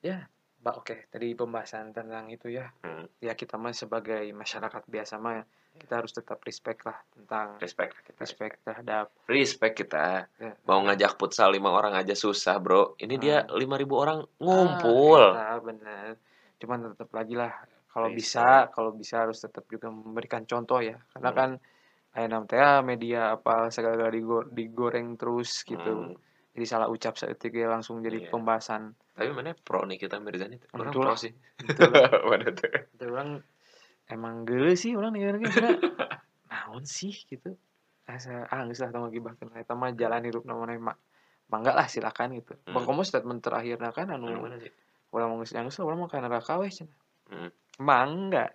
Ya, 0.00 0.18
Mbak 0.60 0.74
oke. 0.76 0.96
Tadi 1.08 1.28
pembahasan 1.32 1.90
tentang 1.90 2.26
itu 2.28 2.48
ya. 2.48 2.70
Hmm. 2.80 3.06
Ya 3.18 3.32
kita 3.32 3.54
mah 3.54 3.72
sebagai 3.72 4.22
masyarakat 4.28 4.82
biasa 4.84 5.16
mah 5.16 5.42
kita 5.72 5.94
harus 5.96 6.12
tetap 6.12 6.36
respect 6.42 6.84
lah 6.84 6.98
tentang 7.08 7.56
Respect 7.56 7.96
kita. 7.96 8.18
respect 8.18 8.54
terhadap 8.60 9.08
Respect 9.24 9.74
kita. 9.74 10.28
ya, 10.36 10.52
Mau 10.62 10.82
ngajak 10.82 11.16
futsal 11.16 11.48
lima 11.50 11.70
orang 11.70 11.94
aja 11.94 12.12
susah, 12.12 12.58
Bro. 12.58 12.98
Ini 12.98 13.14
dia 13.16 13.36
Hmm. 13.40 13.56
lima 13.56 13.74
ribu 13.74 13.96
orang 13.96 14.20
ngumpul. 14.36 15.32
Ah, 15.32 15.56
iya, 15.56 15.64
benar. 15.64 16.06
Cuman 16.58 16.92
tetap 16.92 17.08
lagi 17.10 17.34
lah 17.34 17.56
kalau 17.88 18.06
Respect. 18.06 18.18
bisa 18.18 18.44
kalau 18.68 18.90
bisa 18.92 19.14
harus 19.20 19.38
tetap 19.38 19.64
juga 19.66 19.88
memberikan 19.88 20.44
contoh 20.44 20.78
ya. 20.78 21.00
Karena 21.10 21.30
Hmm. 21.30 21.38
kan 21.38 21.50
ayam 22.12 22.44
teh 22.44 22.56
media 22.82 23.32
apa 23.32 23.68
segala 23.68 24.08
digo- 24.08 24.46
digoreng 24.46 25.16
terus 25.16 25.62
gitu. 25.62 26.12
Hmm. 26.12 26.16
Jadi 26.52 26.64
salah 26.64 26.86
ucap 26.86 27.16
seketika 27.16 27.64
langsung 27.66 27.98
jadi 27.98 28.22
Iya. 28.22 28.28
pembahasan. 28.28 28.92
Tapi 29.12 29.30
mana 29.30 29.52
pro 29.54 29.82
Nikita 29.82 30.16
Mirzani 30.16 30.56
tuh? 30.56 30.68
Orang 30.74 30.92
pro 30.92 31.14
sih. 31.14 31.32
Waduh 32.22 32.52
tuh. 32.58 32.68
Orang 33.02 33.40
emang 34.04 34.44
gele 34.44 34.74
sih 34.74 34.92
orang 34.92 35.12
nih 35.12 35.22
karena 35.26 35.40
naon 36.52 36.84
sih 36.84 37.16
gitu 37.24 37.56
asa 38.04 38.44
ah 38.44 38.66
geus 38.66 38.76
lah 38.78 38.90
tong 38.90 39.08
ngagibahkeun 39.08 39.56
eta 39.56 39.72
mah 39.72 39.88
jalan 39.90 40.20
hidup 40.22 40.44
namanya 40.44 40.76
mak 40.82 40.98
mangga 41.48 41.72
lah 41.72 41.86
silakan 41.86 42.34
gitu 42.34 42.52
Hmm. 42.62 42.76
hmm. 42.76 42.84
komo 42.84 43.00
statement 43.00 43.40
terakhirna 43.40 43.88
kan 43.88 44.10
anu 44.10 44.28
mana 44.34 44.58
sih 44.58 44.68
urang 45.08 45.32
mah 45.32 45.38
geus 45.40 45.54
nyanggeus 45.54 45.80
urang 45.80 45.96
mah 45.98 46.10
ka 46.10 46.18
neraka 46.18 46.58
we 46.58 46.68
cenah 46.68 46.92
Hmm. 47.24 47.48
mangga 47.78 48.52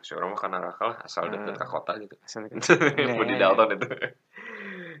si 0.00 0.12
orang 0.12 0.30
mah 0.30 0.38
karena 0.38 0.58
nakal 0.60 0.86
lah 0.88 0.98
asal 1.00 1.24
Hmm. 1.24 1.32
deket 1.34 1.54
ke 1.54 1.66
kota 1.66 1.92
gitu 1.96 2.14
asal 2.18 2.40
Budi 3.18 3.34
Dalton 3.34 3.68
itu 3.72 3.88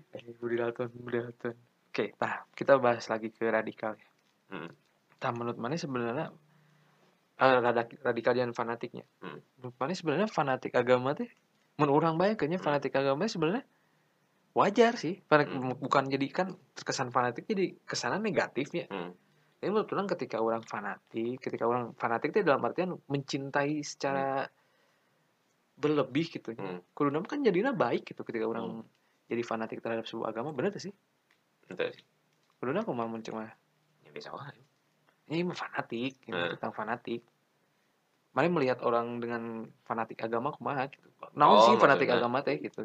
Eh, 0.08 0.22
Budi 0.34 0.54
Dalton, 0.54 0.88
Budi 0.94 1.18
Dalton. 1.18 1.54
Oke, 1.88 2.12
nah 2.14 2.44
kita 2.50 2.76
bahas 2.76 3.04
lagi 3.06 3.28
ke 3.28 3.44
radikal 3.46 3.92
ya. 3.94 4.08
Hmm. 4.48 4.68
Nah, 5.16 5.30
menurut 5.32 5.56
mana 5.56 5.74
sebenarnya 5.74 6.28
radak- 7.36 8.00
radikal 8.02 8.32
dan 8.32 8.52
fanatiknya. 8.52 9.04
Hmm. 9.18 9.40
Menurut 9.56 9.76
mana 9.76 9.92
sebenarnya 9.92 10.28
fanatik 10.28 10.72
agama 10.74 11.12
teh 11.12 11.28
menurut 11.76 12.00
orang 12.02 12.16
baik 12.16 12.36
kayaknya 12.38 12.56
Hmm. 12.56 12.66
fanatik 12.66 12.92
agama 12.94 13.24
teh 13.24 13.32
sebenarnya 13.32 13.64
wajar 14.52 14.92
sih. 14.94 15.20
Fana- 15.22 15.44
Hmm. 15.46 15.72
Bukan 15.74 16.04
jadi 16.06 16.26
kan 16.30 16.48
kesan 16.74 17.08
fanatik 17.10 17.44
jadi 17.44 17.76
kesanan 17.82 18.20
negatif 18.20 18.72
ya. 18.72 18.86
Hmm. 18.86 19.12
Tapi 19.56 19.68
menurut 19.70 19.88
orang 19.90 20.08
ketika 20.10 20.36
orang 20.38 20.62
fanatik, 20.62 21.40
ketika 21.40 21.64
orang 21.64 21.92
fanatik 21.94 22.30
itu 22.30 22.40
dalam 22.42 22.60
artian 22.60 22.96
mencintai 23.06 23.80
secara 23.82 24.44
berlebih 25.76 26.26
gitu. 26.32 26.56
Hmm. 26.56 26.80
Kuduna 26.96 27.20
mah 27.20 27.28
kan 27.28 27.44
jadinya 27.44 27.72
baik 27.76 28.08
gitu 28.08 28.24
ketika 28.24 28.48
orang 28.48 28.82
jadi 29.28 29.42
fanatik 29.44 29.84
terhadap 29.84 30.08
sebuah 30.08 30.32
agama, 30.32 30.50
bener 30.56 30.72
gak 30.72 30.82
sih? 30.82 30.94
Entah 31.68 31.92
sih 31.92 32.04
Kuduna 32.56 32.80
aku 32.80 32.96
mau 32.96 33.06
cuma 33.20 33.52
ya 34.02 34.10
bisa 34.10 34.32
lah 34.32 34.48
ini 35.26 35.42
mah 35.42 35.58
fanatik, 35.58 36.22
ini 36.30 36.32
Hmm. 36.38 36.54
tentang 36.54 36.72
fanatik. 36.72 37.20
Mari 38.30 38.46
melihat 38.46 38.78
orang 38.86 39.18
dengan 39.18 39.66
fanatik 39.82 40.22
agama 40.22 40.54
kumaha 40.54 40.86
gitu. 40.86 41.08
Namun 41.34 41.56
Oh, 41.58 41.64
sih 41.66 41.74
fanatik 41.80 42.06
maksudnya. 42.06 42.22
agama 42.22 42.38
teh 42.46 42.56
gitu. 42.62 42.82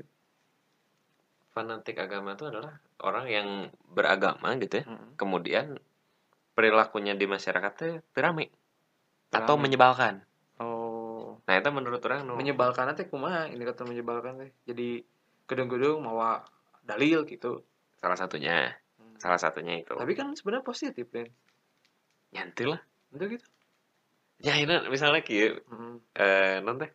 fanatik 1.51 1.99
agama 1.99 2.39
itu 2.39 2.47
adalah 2.47 2.79
orang 3.03 3.27
yang 3.27 3.47
beragama 3.91 4.55
gitu 4.55 4.81
ya 4.81 4.85
Mm. 4.87 5.19
kemudian 5.19 5.75
perilakunya 6.55 7.11
di 7.11 7.27
masyarakat 7.27 7.71
teh 7.75 7.99
atau 9.35 9.55
menyebalkan 9.59 10.23
nah 11.51 11.59
itu 11.59 11.67
menurut 11.67 11.99
orang 12.07 12.23
nu 12.23 12.39
menyebalkan 12.39 12.95
teh 12.95 13.11
kumaha? 13.11 13.51
Ini 13.51 13.59
kata 13.67 13.83
menyebalkan 13.83 14.39
teh. 14.39 14.51
Jadi 14.63 15.03
gedung-gedung 15.51 15.99
mawa 15.99 16.47
dalil 16.79 17.27
gitu. 17.27 17.67
salah 17.99 18.15
satunya 18.15 18.71
Hmm. 18.95 19.19
salah 19.19 19.35
satunya 19.35 19.83
itu 19.83 19.91
Tapi 19.93 20.15
kan 20.15 20.31
sebenarnya 20.31 20.63
positif 20.63 21.11
kan. 21.11 21.27
nyantil 22.31 22.79
lah 22.79 22.81
Itu 23.11 23.25
gitu. 23.35 23.47
ya 24.39 24.55
ini 24.55 24.87
misalnya 24.87 25.19
kieu 25.19 25.59
Mm. 25.67 25.99
eh 26.15 26.63
non 26.63 26.79
teh 26.79 26.87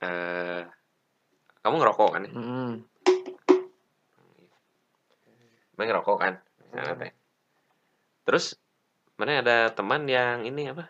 eh 0.00 0.62
kamu 1.60 1.74
ngerokok 1.82 2.08
kan 2.14 2.22
ya? 2.22 2.30
Mm. 2.32 2.72
Emang 5.74 5.86
ngerokok 5.90 6.16
kan 6.22 6.32
misalnya 6.70 6.94
Hmm. 6.94 7.02
teh 7.02 7.12
terus 8.24 8.44
mana 9.18 9.42
ada 9.42 9.56
teman 9.74 10.06
yang 10.06 10.46
ini 10.46 10.70
apa 10.70 10.88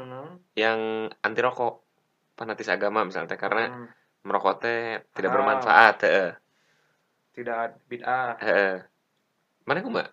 Mm. 0.00 0.40
yang 0.56 0.80
anti 1.20 1.40
rokok 1.44 1.84
fanatis 2.34 2.72
agama 2.72 3.04
misalnya 3.04 3.36
karena 3.36 3.68
Mm. 3.68 3.88
merokok 4.24 4.54
teh 4.60 5.00
tidak 5.12 5.30
Ah. 5.30 5.34
bermanfaat 5.36 5.96
heeh 6.04 6.30
tidak 7.36 7.76
bid'ah. 7.88 8.36
heeh 8.40 8.76
mana 9.68 9.80
kumaha 9.84 10.10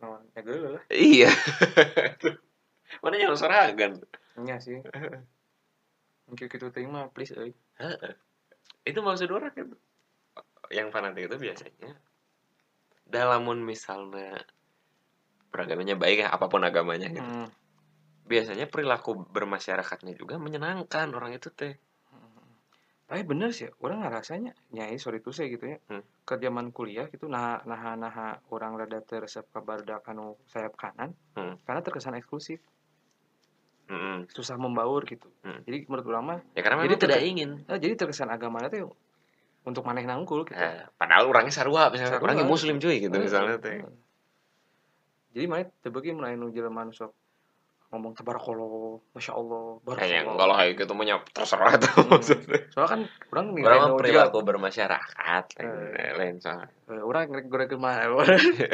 Oh, 0.00 0.16
ya 0.32 0.40
lah. 0.40 0.80
iya 0.88 1.28
mana 3.04 3.20
yang 3.20 3.36
sorangan 3.36 4.00
Iya 4.40 4.56
sih. 4.56 4.80
Mungkin 6.24 6.48
teh 6.48 6.84
mah 6.88 7.12
please 7.12 7.36
euy. 7.36 7.52
itu 8.88 8.96
maksud 9.04 9.28
orang 9.28 9.52
itu 9.52 9.76
yang 10.72 10.88
fanatik 10.88 11.28
itu 11.28 11.36
biasanya 11.36 11.92
dalamun 13.04 13.60
misalnya 13.60 14.40
beragamanya 15.50 15.98
baik 15.98 16.24
ya 16.24 16.28
apa 16.32 16.46
pun 16.48 16.64
agamanya 16.64 17.12
gitu 17.12 17.26
Mm. 17.26 17.48
Biasanya 18.30 18.70
perilaku 18.70 19.26
bermasyarakatnya 19.26 20.14
juga 20.14 20.38
menyenangkan 20.38 21.10
orang 21.10 21.34
itu 21.34 21.50
teh 21.50 21.74
Tapi 23.10 23.26
bener 23.26 23.50
sih, 23.50 23.66
orang 23.82 24.06
ngerasanya 24.06 24.54
nyai 24.70 24.94
sorry 25.02 25.18
tuh 25.18 25.34
saya 25.34 25.50
gitu 25.50 25.66
ya. 25.66 25.82
Hmm. 25.90 26.06
Ke 26.22 26.38
zaman 26.38 26.70
kuliah 26.70 27.10
gitu 27.10 27.26
nah 27.26 27.58
nah 27.66 27.98
nah 27.98 28.38
orang 28.54 28.78
rada 28.78 29.02
teresep 29.02 29.50
kabar 29.50 29.82
anu 29.82 30.38
sayap 30.46 30.78
kanan 30.78 31.10
Hmm. 31.34 31.58
karena 31.66 31.82
terkesan 31.82 32.14
eksklusif, 32.14 32.62
Mm-mm. 33.90 34.30
susah 34.30 34.54
membaur 34.54 35.02
gitu. 35.10 35.26
Hmm. 35.42 35.58
Jadi 35.66 35.90
menurut 35.90 36.06
ulama, 36.06 36.38
ya 36.54 36.62
karena 36.62 36.86
Jadi 36.86 36.96
tidak 37.02 37.20
ingin 37.26 37.50
nah, 37.66 37.82
jadi 37.82 37.98
terkesan 37.98 38.30
agamanya 38.30 38.70
tuh 38.70 38.94
untuk 39.66 39.82
maneh 39.82 40.06
nangkul 40.06 40.46
gitu. 40.46 40.54
Eh, 40.54 40.86
padahal 40.94 41.26
orangnya 41.26 41.50
sarua 41.50 41.90
misalnya 41.90 42.14
Sarua. 42.14 42.30
orangnya 42.30 42.46
muslim 42.46 42.78
cuy 42.78 43.02
gitu 43.02 43.10
Eh, 43.10 43.22
misalnya 43.26 43.58
teh 43.58 43.82
eh. 43.82 43.90
Jadi 45.34 45.44
maneh 45.50 45.66
tebeuki 45.82 46.14
mulai 46.14 46.38
nu 46.38 46.54
jelema 46.54 46.86
sok 46.94 47.10
ngomong 47.90 48.14
tabarakallah, 48.14 49.02
masya 49.10 49.34
Allah, 49.34 49.82
barakallah. 49.82 50.38
kalau 50.38 50.54
kayak 50.54 50.72
gitu 50.78 50.92
punya 50.94 51.18
terserah 51.28 51.74
tuh 51.74 51.90
Hmm. 51.90 52.06
maksudnya 52.08 52.58
Soalnya 52.70 52.86
kan 52.86 53.00
orang 53.28 53.46
nih 53.50 53.62
orang 53.62 53.98
perilaku 53.98 54.38
bermasyarakat 54.40 55.44
lain, 55.58 55.70
Eh. 55.98 56.12
lain 56.14 56.34
soalnya 56.38 56.70
Eh, 56.86 56.98
orang 57.00 57.26
ngerek 57.26 57.46
goreng 57.46 57.70
mah 57.76 57.98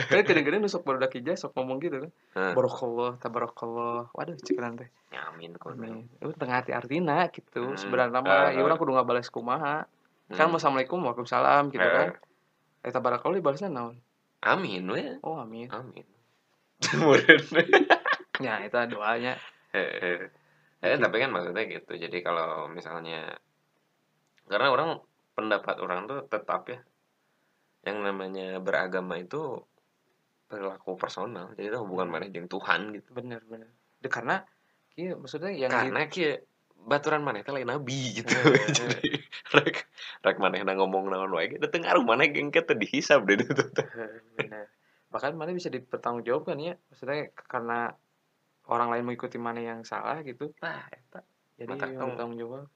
kan 0.07 0.21
kadang-kadang 0.21 0.61
nusuk 0.61 0.81
baru 0.83 1.01
dak 1.01 1.13
ijazah 1.15 1.37
sok 1.43 1.53
ngomong 1.55 1.81
gitu 1.81 1.97
kan 1.99 2.11
Hah. 2.33 2.53
barakallah 2.53 3.13
tabarakallah 3.17 4.09
waduh 4.11 4.37
cikeran 4.39 4.77
teh 4.77 4.89
nyamin 5.11 5.53
kok 5.55 5.73
Amin. 5.73 6.05
itu 6.15 6.33
tengah 6.35 6.61
hati 6.61 6.73
artina 6.73 7.29
gitu 7.29 7.63
Hmm. 7.67 7.77
sebenarnya 7.77 8.21
mah 8.21 8.53
Eh, 8.53 8.57
ya 8.57 8.63
orang 8.63 8.77
kudu 8.77 8.93
ngabalas 8.93 9.29
kumaha 9.29 9.89
kan 10.29 10.45
Hmm. 10.45 10.55
assalamualaikum 10.55 11.01
waalaikumsalam 11.01 11.69
gitu 11.71 11.81
Eh. 11.81 11.93
kan 11.95 12.09
eh 12.83 12.91
tabarakallah 12.91 13.37
dibalasnya 13.37 13.69
naon 13.69 13.97
amin 14.43 14.85
we 14.87 15.17
oh 15.21 15.41
amin 15.41 15.69
amin 15.69 16.05
Kemudian 16.77 17.41
ya 18.41 18.61
itu 18.65 18.77
doanya 18.93 19.35
Eh, 19.77 20.31
eh, 20.81 20.97
tapi 20.97 21.17
kan 21.21 21.29
maksudnya 21.29 21.69
gitu. 21.69 21.93
Jadi 22.01 22.25
kalau 22.25 22.71
misalnya 22.73 23.37
karena 24.49 24.73
orang 24.73 25.03
pendapat 25.37 25.77
orang 25.83 26.09
tuh 26.09 26.25
tetap 26.33 26.65
ya 26.71 26.81
yang 27.85 28.01
namanya 28.01 28.57
beragama 28.63 29.21
itu 29.21 29.61
perilaku 30.49 30.97
personal. 30.97 31.53
Jadi 31.59 31.69
itu 31.75 31.79
hubungan 31.83 32.09
mana 32.09 32.27
jeung 32.31 32.49
Tuhan 32.49 32.97
gitu. 32.97 33.13
bener 33.13 33.43
bener 33.45 33.69
De, 34.01 34.09
karena 34.09 34.47
iya 34.97 35.13
maksudnya 35.19 35.53
yang 35.53 35.69
di- 35.69 35.93
Karena 35.93 36.03
kieu 36.09 36.41
baturan 36.87 37.21
maneh 37.27 37.43
teh 37.43 37.53
lain 37.53 37.69
nabi 37.69 38.23
gitu. 38.23 38.33
Eh, 38.33 38.47
eh. 38.47 38.73
Jadi 38.81 39.11
rek 39.53 39.77
rek 40.25 40.37
manehna 40.41 40.73
ngomong 40.79 41.11
naon 41.11 41.35
wae 41.37 41.53
teu 41.53 41.79
ngaruh 41.83 42.05
maneh 42.07 42.33
geng 42.33 42.49
teh 42.49 42.63
dihisab 42.65 43.27
deh 43.29 43.37
itu 43.37 43.45
bener 43.51 44.71
bahkan 45.07 45.33
mana 45.39 45.55
bisa 45.55 45.71
dipertanggungjawabkan 45.71 46.59
ya 46.59 46.75
maksudnya 46.91 47.31
karena 47.47 47.95
orang 48.67 48.89
lain 48.91 49.05
mengikuti 49.05 49.37
mana 49.37 49.59
yang 49.59 49.83
salah 49.83 50.21
gitu 50.21 50.51
Nah, 50.59 50.83
eta 50.89 51.21
jadi 51.57 51.71
Mata 51.73 51.87
kamu. 51.87 52.13
bertanggung 52.13 52.37
jawab 52.37 52.67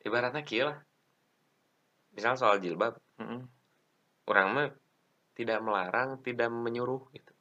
ibaratnya 0.00 0.42
kieu 0.42 0.64
lah. 0.64 0.78
Misal 2.10 2.34
soal 2.34 2.58
jilbab, 2.58 2.98
Mm-mm. 3.16 3.46
orang 4.26 4.48
mah 4.50 4.68
tidak 5.32 5.60
melarang, 5.60 6.18
tidak 6.20 6.48
menyuruh 6.48 7.06
gitu. 7.10 7.32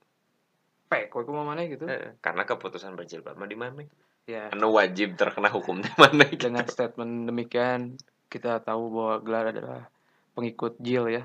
pek 0.85 1.07
kok 1.07 1.25
mau 1.27 1.43
mana 1.43 1.65
gitu 1.65 1.85
Eh, 1.85 2.17
karena 2.17 2.43
keputusan 2.43 2.93
berjilbab 2.93 3.33
mah 3.33 3.45
di 3.45 3.53
mana? 3.53 3.81
ya 4.25 4.49
Anu 4.49 4.69
wajib 4.71 5.13
terkena 5.15 5.49
hukumnya 5.49 5.89
mana 6.01 6.25
gitu. 6.25 6.47
dengan 6.47 6.65
statement 6.65 7.25
demikian 7.25 7.97
kita 8.29 8.61
tahu 8.61 8.89
bahwa 8.89 9.15
gelar 9.19 9.45
adalah 9.49 9.81
pengikut 10.31 10.77
Jil 10.77 11.09
ya 11.09 11.23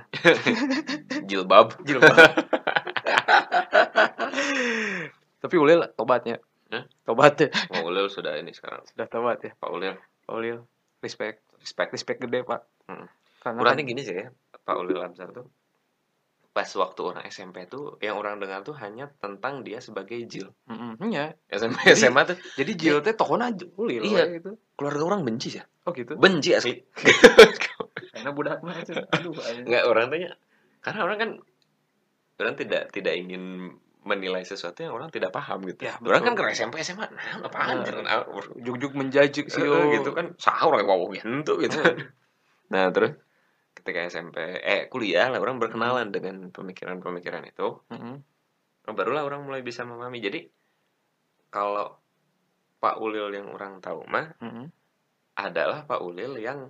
Jilbab. 1.29 1.77
jilbab 1.83 2.17
tapi 5.43 5.55
Ulil 5.57 5.85
tobatnya 5.95 6.41
Hah? 6.67 6.85
tobat 7.03 7.35
ya 7.37 7.49
Pak 7.51 7.81
Ulil 7.81 8.09
sudah 8.09 8.35
ini 8.35 8.51
sekarang. 8.51 8.83
sudah 8.87 9.05
tobat 9.05 9.39
ya 9.41 9.53
Pak 9.53 9.69
Ulil. 9.69 9.95
Pak 10.23 10.33
Ulil 10.33 10.59
respect 10.99 11.45
Respect. 11.59 11.91
respect 11.93 12.19
gede 12.21 12.41
pak 12.43 12.65
Hmm. 12.85 13.09
karena 13.41 13.59
Kurangnya 13.59 13.81
kan- 13.81 13.91
gini 13.91 14.03
sih 14.03 14.13
ya, 14.15 14.29
Pak 14.59 14.77
Ulil 14.77 15.01
Absar 15.01 15.29
tuh. 15.31 15.49
Pas 16.51 16.71
waktu 16.71 17.01
orang 17.03 17.25
SMP 17.27 17.65
tuh, 17.65 17.99
yang 17.99 18.15
orang 18.15 18.39
dengar 18.39 18.63
tuh 18.63 18.73
hanya 18.75 19.11
tentang 19.19 19.61
dia 19.61 19.81
sebagai 19.81 20.15
Jil. 20.25 20.53
Mm-mm, 20.65 21.01
iya. 21.09 21.35
SMP 21.49 21.81
Jadi- 21.83 21.99
SMA 21.99 22.23
tuh 22.25 22.37
jadi 22.55 22.73
Jil 22.73 22.97
teh 23.01 23.13
tokohna 23.13 23.51
Ulil 23.75 24.05
Iya. 24.05 24.39
gitu 24.39 24.55
keluarga 24.75 25.03
orang 25.05 25.25
benci 25.25 25.57
ya. 25.57 25.65
oh 25.83 25.93
gitu 25.93 26.15
Benci 26.15 26.53
asli. 26.53 26.79
karena 28.13 28.31
budak 28.37 28.61
mah 28.61 28.77
aduh 28.77 29.35
aja. 29.35 29.61
Enggak 29.61 29.83
orang 29.85 30.07
tanya. 30.09 30.31
Karena 30.81 31.01
orang 31.03 31.19
kan 31.19 31.31
orang 32.37 32.55
tidak 32.55 32.83
tidak 32.91 33.15
ingin 33.15 33.75
menilai 34.05 34.45
sesuatu 34.45 34.85
yang 34.85 34.93
orang 34.93 35.09
tidak 35.09 35.33
paham 35.33 35.65
gitu. 35.65 35.89
Ya, 35.89 35.97
orang 35.97 36.23
kan 36.23 36.35
betul. 36.37 36.45
ke 36.45 36.53
SMP 36.53 36.77
SMA, 36.85 37.09
nah 37.09 37.49
apaan 37.49 37.81
Nah. 37.81 37.85
jangan 37.89 38.05
ah, 38.05 38.23
juk-juk 38.61 38.93
menjajik 38.93 39.49
sih 39.49 39.65
yo. 39.65 39.91
gitu 39.97 40.13
kan 40.13 40.37
sahur 40.37 40.77
kayak 40.77 40.87
wow 40.87 41.09
gitu 41.09 41.53
gitu 41.65 41.81
nah 42.73 42.93
terus 42.93 43.17
ketika 43.73 44.05
SMP 44.07 44.61
eh 44.61 44.87
kuliah 44.93 45.33
lah 45.33 45.41
orang 45.41 45.57
berkenalan 45.57 46.13
dengan 46.13 46.53
pemikiran-pemikiran 46.53 47.49
itu 47.49 47.81
Mm-mm. 47.91 48.21
barulah 48.93 49.25
orang 49.25 49.45
mulai 49.49 49.65
bisa 49.65 49.89
memahami 49.89 50.21
jadi 50.21 50.41
kalau 51.49 51.97
Pak 52.81 53.01
Ulil 53.01 53.33
yang 53.33 53.49
orang 53.49 53.81
tahu 53.81 54.05
mah 54.05 54.37
Mm-mm. 54.41 54.69
adalah 55.41 55.89
Pak 55.89 56.01
Ulil 56.05 56.37
yang 56.41 56.69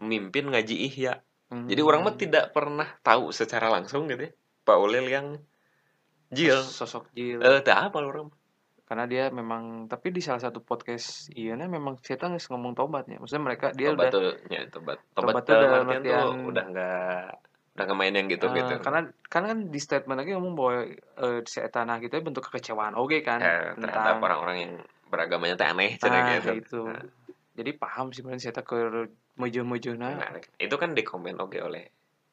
memimpin 0.00 0.48
ngaji 0.48 0.88
ihya 0.88 1.20
jadi 1.52 1.84
orang 1.84 2.00
mah 2.00 2.16
tidak 2.16 2.56
pernah 2.56 2.88
tahu 3.04 3.28
secara 3.28 3.68
langsung 3.68 4.08
gitu 4.08 4.24
ya 4.28 4.32
Pak 4.64 4.76
Ulil 4.80 5.04
yang 5.04 5.36
jil. 6.32 6.58
Sosok 6.58 7.12
Jil. 7.12 7.38
Eh 7.38 7.60
tak 7.60 7.92
apa 7.92 8.00
orang? 8.00 8.32
Karena 8.88 9.04
dia 9.08 9.24
memang 9.32 9.88
tapi 9.88 10.12
di 10.12 10.20
salah 10.20 10.40
satu 10.40 10.60
podcast 10.60 11.32
iya 11.32 11.56
memang 11.56 11.96
kita 12.00 12.28
nggak 12.28 12.44
ngomong 12.52 12.76
tobatnya 12.76 13.16
maksudnya 13.16 13.44
mereka 13.44 13.72
dia 13.72 13.88
tobat 13.92 14.10
udah 14.10 14.10
tuh 14.12 14.32
ya 14.52 14.60
tobat. 14.68 14.98
Tobat 15.16 15.32
tobat 15.32 15.42
tuh 15.48 15.54
dalam 15.56 15.88
artian 15.88 16.02
tuh 16.02 16.28
udah 16.52 16.64
nggak 16.68 17.24
udah 17.72 17.84
nggak 17.88 17.98
main 17.98 18.12
yang 18.12 18.28
gitu 18.28 18.52
eh, 18.52 18.60
gitu. 18.60 18.74
karena 18.84 19.00
karena 19.32 19.46
kan 19.56 19.58
di 19.72 19.80
statement 19.80 20.18
lagi 20.20 20.36
ngomong 20.36 20.52
bahwa 20.52 20.92
eh, 20.92 21.40
si 21.48 21.58
tanah 21.64 21.96
kita 22.04 22.20
bentuk 22.20 22.44
kekecewaan. 22.52 22.92
Oke 23.00 23.24
kan? 23.24 23.40
Eh, 23.40 23.72
tentang 23.80 24.20
orang-orang 24.20 24.56
yang 24.60 24.72
beragamanya 25.08 25.56
teh 25.56 25.68
aneh 25.68 25.96
nah, 26.04 26.36
gitu. 26.36 26.52
itu. 26.52 26.80
Nah, 26.84 27.04
jadi 27.56 27.70
paham 27.76 28.12
sih 28.12 28.20
berarti 28.24 28.48
saya 28.48 28.64
ke 28.64 29.08
mejo-mejo 29.36 29.96
nah 29.96 30.12
menarik. 30.16 30.52
itu 30.60 30.74
kan 30.76 30.92
dikomen 30.92 31.36
oke 31.40 31.56
oleh 31.60 31.88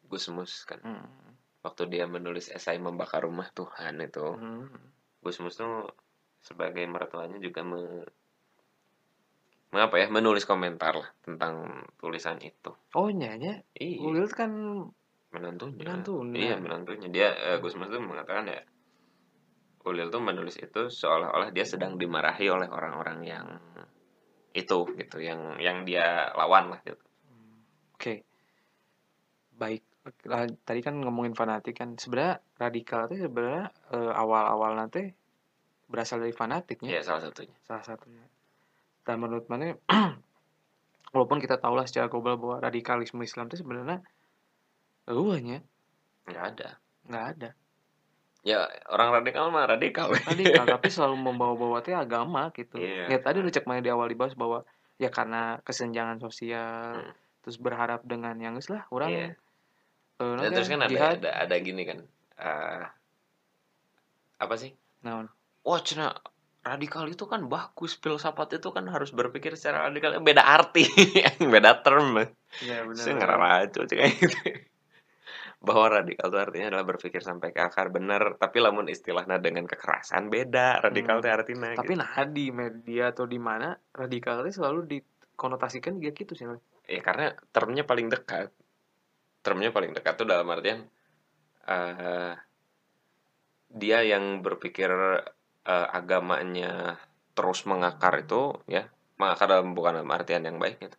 Gusmus 0.08 0.68
kan. 0.68 0.80
Hmm, 0.84 1.29
waktu 1.60 1.92
dia 1.92 2.06
menulis 2.08 2.52
esai 2.52 2.80
membakar 2.80 3.28
rumah 3.28 3.48
Tuhan 3.52 4.00
itu 4.00 4.24
hmm. 4.24 4.68
Gusmus 5.20 5.60
tuh 5.60 5.92
sebagai 6.40 6.88
mertuanya 6.88 7.36
juga 7.44 7.68
me, 7.68 8.08
mengapa 9.76 10.00
ya 10.00 10.08
menulis 10.08 10.48
komentar 10.48 10.96
lah 10.96 11.10
tentang 11.20 11.84
tulisan 12.00 12.40
itu 12.40 12.72
oh 12.96 13.10
nyanya 13.12 13.60
iya 13.76 14.00
Ulil 14.00 14.32
kan 14.32 14.52
menantunya 15.30 15.84
Menantunya. 15.84 16.38
iya 16.40 16.56
menantunya 16.56 17.08
dia 17.12 17.28
eh, 17.36 17.58
Gusmus 17.60 17.92
tuh 17.92 18.00
mengatakan 18.00 18.48
ya 18.48 18.64
Ulil 19.84 20.08
tuh 20.08 20.24
menulis 20.24 20.56
itu 20.60 20.88
seolah-olah 20.88 21.52
dia 21.52 21.68
sedang 21.68 22.00
dimarahi 22.00 22.48
oleh 22.48 22.72
orang-orang 22.72 23.20
yang 23.28 23.48
itu 24.56 24.88
gitu 24.98 25.22
yang 25.22 25.60
yang 25.62 25.84
dia 25.84 26.32
lawan 26.34 26.72
lah 26.74 26.82
gitu 26.88 27.10
Oke. 28.00 28.24
Baik. 29.60 29.84
Tadi 30.64 30.80
kan 30.82 30.96
ngomongin 30.98 31.36
fanatik 31.36 31.78
kan. 31.78 32.00
Sebenarnya 32.00 32.40
radikal 32.58 33.06
itu 33.12 33.28
sebenarnya 33.28 33.70
eh, 33.94 34.14
awal-awal 34.16 34.74
nanti 34.80 35.12
berasal 35.90 36.22
dari 36.22 36.30
fanatiknya 36.30 36.98
ya 36.98 37.02
salah 37.02 37.26
satunya 37.26 37.58
salah 37.66 37.82
satunya. 37.82 38.22
Dan 39.02 39.18
menurut 39.26 39.50
mana 39.50 39.74
walaupun 41.14 41.42
kita 41.42 41.58
tahu 41.58 41.74
lah 41.74 41.90
secara 41.90 42.06
global 42.06 42.38
bahwa 42.38 42.62
radikalisme 42.62 43.18
Islam 43.26 43.50
itu 43.50 43.66
sebenarnya 43.66 44.06
eueuhnya 45.10 45.66
nggak 46.30 46.46
ada 46.56 46.70
nggak 47.10 47.26
ada. 47.34 47.50
ya 48.46 48.70
orang 48.94 49.20
radikal 49.20 49.50
mah 49.52 49.66
radikal 49.68 50.14
Radikal 50.32 50.64
tapi 50.64 50.88
selalu 50.88 51.18
membawa-bawa 51.20 51.82
teh 51.84 51.92
agama 51.92 52.54
gitu. 52.56 52.78
Iya. 52.80 53.10
Ya 53.12 53.18
tadi 53.20 53.42
udah 53.44 53.52
cek 53.52 53.66
mana 53.68 53.82
di 53.84 53.90
awal 53.92 54.08
dibahas 54.08 54.38
bahwa 54.38 54.64
ya 54.96 55.10
karena 55.10 55.58
kesenjangan 55.66 56.22
sosial 56.22 57.02
Hmm. 57.02 57.14
terus 57.42 57.58
berharap 57.58 58.06
dengan 58.06 58.38
yang 58.38 58.56
lah 58.62 58.86
orang 58.94 59.10
Iya. 59.10 59.28
Terus 60.20 60.68
kan 60.68 60.84
ada, 60.84 60.92
jihad. 60.92 61.18
ada 61.24 61.30
ada 61.48 61.56
gini 61.58 61.84
kan 61.88 62.00
eh, 62.40 62.84
apa 64.40 64.56
sih 64.60 64.72
Naon? 65.04 65.32
wah 65.64 65.80
cina 65.80 66.12
radikal 66.60 67.08
itu 67.08 67.24
kan 67.24 67.48
bagus 67.48 67.96
filsafat 67.96 68.60
itu 68.60 68.70
kan 68.76 68.84
harus 68.92 69.16
berpikir 69.16 69.56
secara 69.56 69.88
radikal 69.88 70.20
beda 70.20 70.44
arti 70.44 70.84
beda 71.56 71.80
term 71.82 72.20
Iya 72.60 72.84
benar. 72.84 73.00
saya 73.00 73.16
kayak 73.96 74.14
gitu 74.20 74.38
bahwa 75.60 76.00
radikal 76.04 76.32
itu 76.32 76.40
artinya 76.40 76.68
adalah 76.72 76.86
berpikir 76.88 77.20
sampai 77.20 77.52
ke 77.52 77.60
akar 77.60 77.92
benar 77.92 78.40
tapi 78.40 78.64
lamun 78.64 78.88
istilahnya 78.88 79.44
dengan 79.44 79.68
kekerasan 79.68 80.32
beda 80.32 80.80
radikal 80.80 81.20
Hmm. 81.20 81.24
itu 81.28 81.30
artinya 81.36 81.70
Tapi 81.76 81.94
gitu. 81.96 82.00
nah 82.00 82.24
di 82.24 82.46
media 82.52 83.12
atau 83.12 83.28
di 83.28 83.36
mana 83.36 83.76
radikal 83.92 84.40
itu 84.48 84.64
selalu 84.64 84.88
dikonotasikan 84.88 86.00
dia 86.00 86.16
gitu 86.16 86.32
sih. 86.32 86.48
Ya 86.88 87.02
karena 87.04 87.36
termnya 87.52 87.84
paling 87.84 88.08
dekat 88.08 88.56
termnya 89.40 89.70
paling 89.70 89.92
dekat 89.92 90.16
tuh 90.16 90.26
dalam 90.26 90.48
artian 90.48 90.84
eh 91.66 92.34
dia 93.70 94.02
yang 94.02 94.42
berpikir 94.42 94.90
eh, 95.64 95.88
agamanya 95.94 96.98
terus 97.32 97.64
mengakar 97.64 98.20
itu 98.20 98.58
ya 98.66 98.90
mengakar 99.16 99.48
dalam 99.48 99.72
bukan 99.72 100.02
dalam 100.02 100.10
artian 100.10 100.42
yang 100.42 100.58
baik 100.58 100.82
gitu 100.82 100.98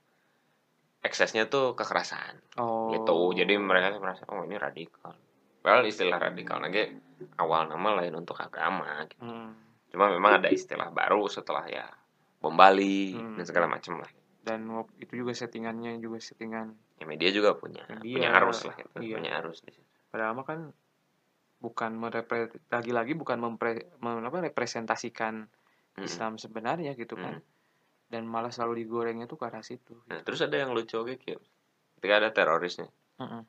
eksesnya 1.01 1.49
tuh 1.49 1.73
kekerasan 1.73 2.37
Oh. 2.61 2.93
gitu 2.93 3.17
jadi 3.35 3.57
mereka 3.57 3.89
tuh 3.91 4.01
merasa 4.01 4.23
oh 4.29 4.45
ini 4.45 4.57
radikal 4.57 5.17
Padahal 5.61 5.85
istilah 5.85 6.17
radikal 6.17 6.57
lagi 6.57 6.89
awal 7.37 7.69
nama 7.69 8.01
lain 8.01 8.17
untuk 8.17 8.37
agama 8.37 9.05
gitu. 9.05 9.21
Hmm. 9.21 9.53
cuma 9.91 10.09
memang 10.09 10.41
ada 10.41 10.49
istilah 10.49 10.89
baru 10.89 11.25
setelah 11.27 11.65
ya 11.67 11.85
bom 12.39 12.55
Bali 12.55 13.13
Hmm. 13.13 13.37
dan 13.37 13.45
segala 13.45 13.67
macam 13.69 14.01
lah 14.01 14.11
Dan 14.41 14.65
itu 14.97 15.21
juga 15.21 15.37
settingannya 15.37 16.01
juga 16.01 16.17
settingan. 16.17 16.73
Ya 17.01 17.05
media 17.09 17.31
juga 17.33 17.57
punya 17.57 17.81
Media, 17.89 18.15
punya 18.21 18.31
arus 18.37 18.69
lah 18.69 18.75
gitu. 18.77 18.93
iya. 19.01 19.17
punya 19.17 19.31
arus 19.41 19.59
di 19.65 19.73
situ. 19.73 19.89
Padahal 20.13 20.37
mah 20.37 20.45
kan 20.45 20.61
bukan 21.61 21.93
merepre 21.97 22.53
lagi-lagi 22.69 23.17
bukan 23.17 23.41
mempre, 23.41 23.89
mem- 24.05 24.25
apa, 24.25 24.45
representasikan 24.45 25.49
Mm-mm. 25.97 26.05
Islam 26.05 26.37
sebenarnya 26.37 26.93
gitu 26.97 27.17
kan. 27.17 27.41
Mm. 27.41 27.49
Dan 28.11 28.23
malah 28.29 28.53
selalu 28.53 28.85
digorengnya 28.85 29.25
tuh 29.25 29.41
ke 29.41 29.49
arah 29.49 29.65
situ. 29.65 29.97
Nah, 30.11 30.21
terus 30.21 30.45
ada 30.45 30.57
yang 30.61 30.77
lucu 30.77 30.99
oke 30.99 31.17
gitu. 31.17 31.41
Ketika 31.97 32.15
ada 32.21 32.29
terorisnya, 32.33 32.89
Heeh. 33.21 33.43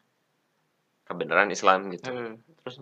kebenaran 1.07 1.49
Islam 1.51 1.91
gitu. 1.91 2.07
Eh, 2.07 2.35
Terus 2.61 2.75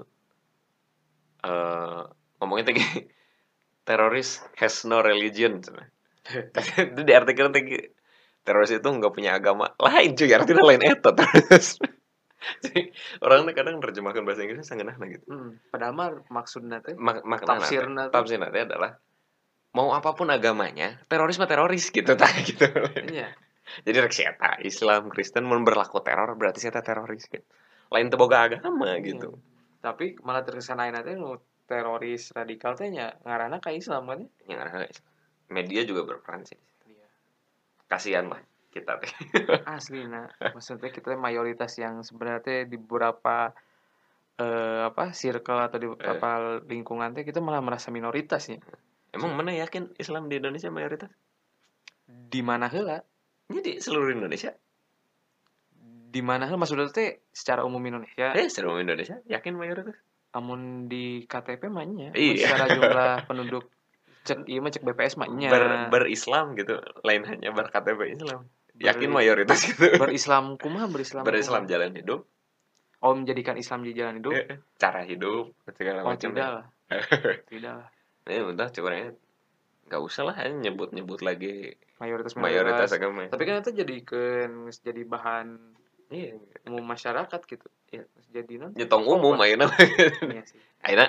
eh 1.40 2.02
ngomongin 2.42 2.66
tadi 2.68 2.82
teroris 3.88 4.44
has 4.60 4.84
no 4.86 5.00
religion. 5.02 5.64
itu 6.94 7.02
di 7.02 7.14
artikel 7.16 7.50
tadi 7.50 7.80
teroris 8.50 8.74
itu 8.74 8.90
nggak 8.90 9.14
punya 9.14 9.38
agama 9.38 9.70
lain 9.78 10.18
cuy 10.18 10.34
artinya 10.34 10.66
lain 10.66 10.82
itu 10.82 11.10
terus 11.14 11.78
Jadi, 12.64 12.96
orang 13.20 13.46
tuh 13.46 13.54
kadang 13.54 13.84
terjemahkan 13.84 14.24
bahasa 14.24 14.42
Inggrisnya 14.48 14.66
sangat 14.66 14.90
nah 14.90 14.96
gitu 15.06 15.28
hmm. 15.28 15.70
Padahal 15.70 15.94
mah 15.94 16.10
maksudnya 16.32 16.80
teh 16.80 16.96
Mak 16.96 17.28
makna 17.28 17.60
Tafsirna 17.60 18.04
tafsir 18.10 18.40
adalah 18.40 18.96
mau 19.76 19.94
apa 19.94 20.18
pun 20.18 20.34
agamanya 20.34 20.98
teroris 21.06 21.38
mah 21.38 21.46
teroris 21.46 21.94
gitu 21.94 22.18
tak 22.18 22.34
gitu 22.50 22.66
iya. 23.12 23.30
jadi 23.86 24.08
rek 24.08 24.14
si 24.16 24.26
eta 24.26 24.58
Islam 24.66 25.14
Kristen 25.14 25.46
mun 25.46 25.62
berlaku 25.62 26.02
teror 26.02 26.34
berarti 26.34 26.64
si 26.64 26.68
eta 26.72 26.82
teroris 26.82 27.30
gitu 27.30 27.46
lain 27.94 28.10
teboga 28.10 28.50
agama 28.50 28.98
gitu 29.04 29.38
Tapi 29.80 30.20
malah 30.26 30.42
terkesan 30.42 30.82
lain 30.82 30.98
teh 31.06 31.14
nu 31.14 31.38
teroris 31.70 32.34
radikal 32.34 32.74
teh 32.74 32.90
nya 32.90 33.14
ngaranna 33.22 33.62
ka 33.62 33.70
Islam 33.70 34.10
kan 34.10 34.20
ya? 34.48 34.58
yang 34.58 34.60
ada 34.66 34.90
media 35.54 35.86
juga 35.86 36.02
berperan 36.08 36.50
sih 36.50 36.58
Iya. 36.58 36.69
Kasihan 37.90 38.30
lah 38.30 38.40
kita 38.70 39.02
teh. 39.02 39.10
Asli 39.76 40.06
nah 40.06 40.30
maksudnya 40.54 40.94
kita 40.94 41.18
mayoritas 41.18 41.74
yang 41.82 42.06
sebenarnya 42.06 42.70
di 42.70 42.78
beberapa 42.78 43.50
eh, 44.38 44.82
apa 44.86 45.12
circle 45.12 45.60
atau 45.66 45.78
di 45.82 45.88
beberapa 45.90 46.62
lingkungan 46.70 47.18
teh 47.18 47.26
kita 47.26 47.42
malah 47.42 47.60
merasa 47.66 47.90
minoritas 47.90 48.46
ya 48.48 48.62
emang 49.10 49.34
mana 49.34 49.52
yakin 49.58 49.98
Islam 49.98 50.30
di 50.30 50.38
Indonesia 50.38 50.70
mayoritas? 50.70 51.10
Di 52.06 52.42
mana 52.46 52.70
heula? 52.70 53.02
Ini 53.50 53.60
di 53.62 53.74
seluruh 53.82 54.14
Indonesia? 54.14 54.54
Di 56.10 56.22
mana 56.22 56.46
heula? 56.46 56.62
Maksudnya 56.62 56.94
teh 56.94 57.26
secara 57.34 57.66
umum 57.66 57.82
Indonesia? 57.82 58.38
Eh 58.38 58.50
seluruh 58.50 58.82
Indonesia 58.82 59.18
yakin 59.26 59.58
mayoritas? 59.58 59.98
Namun 60.38 60.86
di 60.86 61.26
KTP 61.26 61.74
mah 61.74 61.86
Iya. 61.90 62.14
secara 62.38 62.66
jumlah 62.70 63.12
penduduk 63.26 63.66
cek 64.30 64.46
iya 64.46 64.60
mah 64.62 64.70
cek 64.70 64.86
BPS 64.86 65.18
mah 65.18 65.28
nya 65.34 65.50
Ber, 65.50 65.90
berislam 65.90 66.54
gitu. 66.54 66.78
Lain 67.02 67.26
hanya 67.26 67.50
berKTP 67.50 68.14
Islam. 68.14 68.46
Yakin 68.78 69.10
Ber- 69.10 69.16
mayoritas 69.18 69.66
gitu. 69.66 69.90
Berislam 70.02 70.56
kumaha 70.62 70.86
berislam 70.86 71.26
berislam 71.26 71.66
kumaha? 71.66 71.74
jalan 71.74 71.92
hidup. 71.98 72.22
Oh 73.02 73.16
menjadikan 73.18 73.58
Islam 73.58 73.82
di 73.82 73.98
jalan 73.98 74.22
hidup? 74.22 74.34
Eh, 74.38 74.62
cara 74.78 75.02
hidup 75.08 75.58
segala 75.74 76.06
oh 76.06 76.14
macam 76.14 76.30
tidak 76.30 76.50
lah. 76.54 76.66
Tidak 77.52 77.74
lah. 77.74 77.90
Ya 78.30 78.46
udah 78.46 78.68
coba 78.70 78.90
nggak 79.90 80.02
usah 80.06 80.22
lah 80.30 80.38
hanya 80.38 80.70
nyebut 80.70 80.94
nyebut 80.94 81.26
lagi 81.26 81.74
mayoritas 81.98 82.38
mayoritas 82.38 82.94
agama. 82.94 83.26
Tapi 83.26 83.44
kan 83.50 83.66
itu 83.66 83.74
jadikan 83.74 84.70
jadi 84.70 85.02
bahan 85.02 85.58
iya. 86.14 86.38
umum 86.70 86.86
masyarakat 86.86 87.42
gitu. 87.50 87.66
Iya. 87.90 88.06
jadi 88.30 88.54
nanti 88.62 88.86
nyetong 88.86 89.02
umum 89.10 89.34
iya 89.42 89.66
ayeuna 90.86 91.06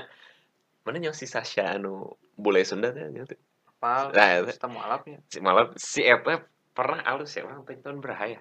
mana 0.86 0.98
yang 0.98 1.16
si 1.16 1.28
Sasha 1.28 1.76
anu 1.76 2.16
bule 2.36 2.64
Sunda 2.64 2.92
teh 2.92 3.04
gitu 3.12 3.36
Pal, 3.80 4.12
Nah, 4.12 4.44
kita 4.44 4.68
mau 4.68 4.84
alapnya 4.84 5.24
si 5.32 5.40
malam 5.40 5.72
si 5.80 6.04
eta 6.04 6.44
pernah 6.76 7.00
alus 7.04 7.32
ya 7.36 7.48
orang 7.48 7.64
teh 7.64 7.80
tahun 7.80 8.04
berapa 8.04 8.24
ya 8.28 8.40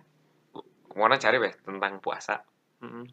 mau 0.96 1.06
cari 1.06 1.38
beh? 1.38 1.54
Tentang 1.62 2.02
puasa. 2.02 2.42
Mm-mm, 2.80 3.06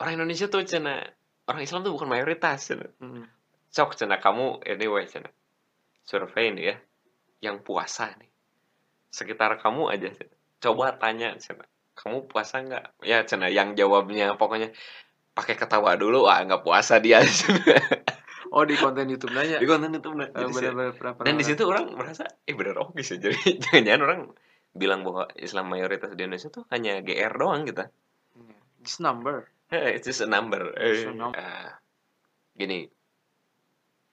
orang 0.00 0.12
Indonesia 0.14 0.46
tuh 0.46 0.62
cina 0.62 1.02
orang 1.46 1.62
Islam 1.62 1.82
tuh 1.82 1.92
bukan 1.92 2.08
mayoritas 2.08 2.70
cina. 2.70 2.86
Mm-mm. 3.02 3.26
sok 3.70 3.98
cina 3.98 4.16
kamu 4.22 4.62
anyway 4.64 5.04
cina 5.04 5.28
survei 6.06 6.54
nih 6.54 6.64
ya 6.72 6.76
yang 7.50 7.60
puasa 7.60 8.14
nih. 8.16 8.30
Sekitar 9.10 9.58
kamu 9.60 9.90
aja 9.90 10.08
cina. 10.14 10.34
coba 10.62 10.96
tanya 10.96 11.34
cina 11.36 11.66
kamu 11.98 12.30
puasa 12.30 12.62
nggak? 12.62 13.02
Ya 13.04 13.26
cina 13.26 13.50
yang 13.50 13.74
jawabnya 13.74 14.38
pokoknya 14.38 14.72
pakai 15.36 15.52
ketawa 15.54 15.92
dulu 15.94 16.24
ah 16.24 16.40
nggak 16.40 16.64
puasa 16.64 16.96
dia 16.96 17.20
oh 18.56 18.64
di 18.64 18.72
konten 18.74 19.04
YouTube 19.04 19.30
nanya 19.30 19.60
di 19.60 19.68
konten 19.68 19.92
itu 19.92 20.08
bener. 20.08 20.32
Eh, 20.32 20.40
Jadi 20.40 20.48
sih- 20.48 20.56
bener-bener 20.64 20.92
pernah 20.96 21.12
dan 21.20 21.34
di 21.36 21.44
situ 21.44 21.62
orang 21.62 21.92
merasa 21.92 22.24
eh 22.42 22.54
bener 22.56 22.80
oke 22.80 22.96
sih 23.04 23.20
jadi 23.22 23.36
jangan-jangan 23.60 24.02
orang 24.02 24.20
bilang 24.72 25.00
bahwa 25.02 25.28
Islam 25.34 25.68
mayoritas 25.68 26.08
di 26.10 26.20
Indonesia 26.20 26.48
tuh 26.48 26.64
hanya 26.68 27.00
GR 27.00 27.32
doang 27.32 27.64
kita. 27.64 27.88
Iya. 28.34 28.56
Just 28.80 29.00
number. 29.00 29.48
Eh, 29.68 29.96
It's 29.96 30.04
just 30.04 30.20
a 30.20 30.28
number. 30.28 30.68
Just 30.72 31.08
a 31.08 31.08
Eh, 31.08 31.16
number. 31.16 31.32
ah, 31.34 31.72
gini, 32.52 32.84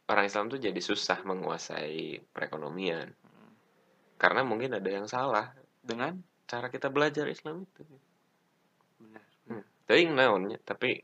orang 0.06 0.24
Islam 0.24 0.48
tuh 0.48 0.58
jadi 0.58 0.80
susah 0.80 1.20
menguasai 1.22 2.24
perekonomian 2.28 3.12
karena 4.16 4.42
mungkin 4.42 4.72
ada 4.72 4.88
yang 4.88 5.04
salah 5.04 5.52
Dengan 5.80 6.16
cara 6.44 6.68
kita 6.68 6.88
belajar 6.88 7.28
Islam 7.28 7.68
itu. 7.68 7.84
benar. 8.98 9.24
Hmm. 9.46 9.64
Tapi 9.84 10.00
naonnya, 10.08 10.64
tapi 10.64 10.96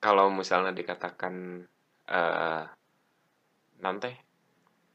kalau 0.00 0.32
misalnya 0.32 0.72
dikatakan 0.72 1.64
eh 2.10 2.64
nanti 3.80 4.10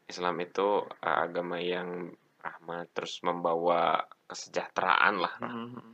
Islam 0.05 0.35
itu 0.41 0.85
eh, 0.85 1.17
agama 1.25 1.57
yang 1.61 2.11
rahmat 2.41 2.93
terus 2.93 3.21
membawa 3.25 4.05
kesejahteraan 4.29 5.15
lah. 5.17 5.33
Mhm. 5.41 5.93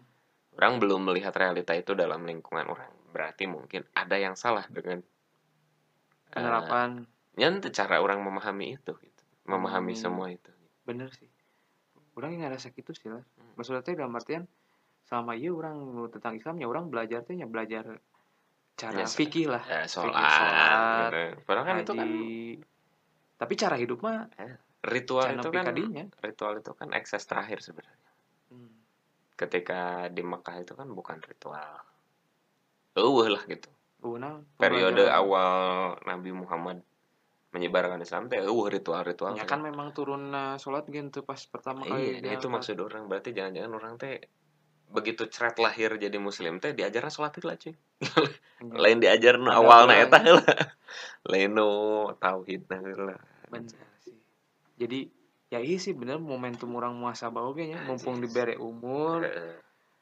Orang 0.60 0.84
belum 0.84 1.08
melihat 1.08 1.32
realita 1.32 1.72
itu 1.72 1.96
dalam 1.96 2.28
lingkungan 2.28 2.68
orang. 2.68 2.92
Berarti 3.12 3.48
mungkin 3.48 3.88
ada 3.96 4.20
yang 4.20 4.36
salah 4.36 4.68
dengan 4.68 5.00
eh, 5.00 6.34
Penerapan 6.36 7.08
nyantai 7.40 7.72
cara 7.72 8.04
orang 8.04 8.20
memahami 8.20 8.76
itu 8.76 8.92
gitu. 9.00 9.24
Memahami 9.48 9.96
Hmm. 9.96 10.04
semua 10.04 10.28
itu. 10.32 10.52
bener 10.82 11.08
sih. 11.14 11.30
Orang 12.18 12.36
yang 12.36 12.50
ngerasa 12.52 12.74
gitu 12.76 12.92
sih 12.92 13.08
lah. 13.08 13.24
Hmm. 13.24 13.54
Maksudnya 13.56 13.96
dalam 13.96 14.12
artian 14.18 14.44
sama 15.08 15.38
iya 15.40 15.54
orang 15.56 15.78
tentang 16.12 16.36
Islam 16.36 16.60
ya 16.60 16.68
orang 16.68 16.92
belajar 16.92 17.24
teh 17.24 17.38
ya 17.40 17.48
belajar 17.48 18.02
cara 18.82 18.98
Ya, 18.98 19.06
fikih 19.06 19.46
lah. 19.48 19.62
Eh, 19.70 19.86
sholat, 19.86 20.18
sholat, 20.18 21.12
gitu. 21.14 21.46
Padahal 21.46 21.66
kan 21.68 21.76
itu 21.80 21.94
kan. 21.94 22.10
Tapi 23.38 23.54
cara 23.56 23.76
hidup 23.78 24.00
mah 24.02 24.26
ritual 24.82 25.26
Jangan 25.30 25.38
itu 25.40 25.50
kan 25.52 25.66
kadinya. 25.70 26.04
ritual 26.20 26.54
itu 26.58 26.72
kan 26.74 26.90
ekses 26.92 27.22
terakhir 27.24 27.62
sebenarnya. 27.62 28.10
hmm, 28.50 28.74
ketika 29.38 29.82
di 30.10 30.22
Mekah 30.22 30.56
itu 30.60 30.74
kan 30.74 30.90
bukan 30.90 31.22
ritual. 31.22 31.74
Eueuh 32.94 33.30
lah 33.30 33.44
gitu. 33.46 33.70
uh, 34.02 34.18
naon, 34.18 34.42
Periode 34.58 35.06
pembelajaran. 35.06 35.22
awal 35.22 35.52
Nabi 36.04 36.32
Muhammad 36.34 36.78
menyebarkan 37.52 38.00
Islam 38.00 38.26
teh 38.26 38.42
eueuh 38.42 38.68
ritual-ritual. 38.68 39.38
Ya 39.38 39.46
kan 39.46 39.62
memang 39.62 39.92
turun 39.92 40.32
uh, 40.32 40.58
sholat 40.58 40.90
gitu 40.90 41.22
pas 41.22 41.38
pertama 41.46 41.86
Iya, 41.86 42.18
kali 42.18 42.24
nah 42.24 42.32
itu 42.34 42.48
maksud 42.48 42.76
orang. 42.80 43.06
Berarti 43.06 43.30
jangan-jangan 43.32 43.72
orang 43.72 43.94
teh 43.96 44.18
begitu 44.92 45.24
ceret 45.26 45.56
lahir 45.58 45.96
jadi 45.96 46.14
muslim 46.20 46.60
teh 46.60 46.76
diajarna 46.76 47.10
sholat 47.10 47.34
lah 47.42 47.56
cuy. 47.56 47.74
Iya, 48.62 48.78
Lain 48.78 49.00
diajar 49.02 49.42
nu 49.42 49.50
Ada 49.50 49.58
awalna 49.58 49.94
apa 49.98 50.04
eta 50.06 50.20
lah. 50.38 50.46
Lain 51.26 51.50
nu 51.52 51.70
tauhid 52.20 52.68
lah. 52.70 53.18
bener 53.50 53.72
sih. 54.04 54.14
Jadi 54.78 55.00
ya 55.50 55.60
iya 55.60 55.78
sih 55.78 55.92
bener 55.92 56.20
momentum 56.20 56.70
orang 56.76 56.94
muasabah 56.94 57.42
oge 57.44 57.68
nya 57.68 57.82
mumpung 57.84 58.20
dibere 58.20 58.56
umur, 58.56 59.26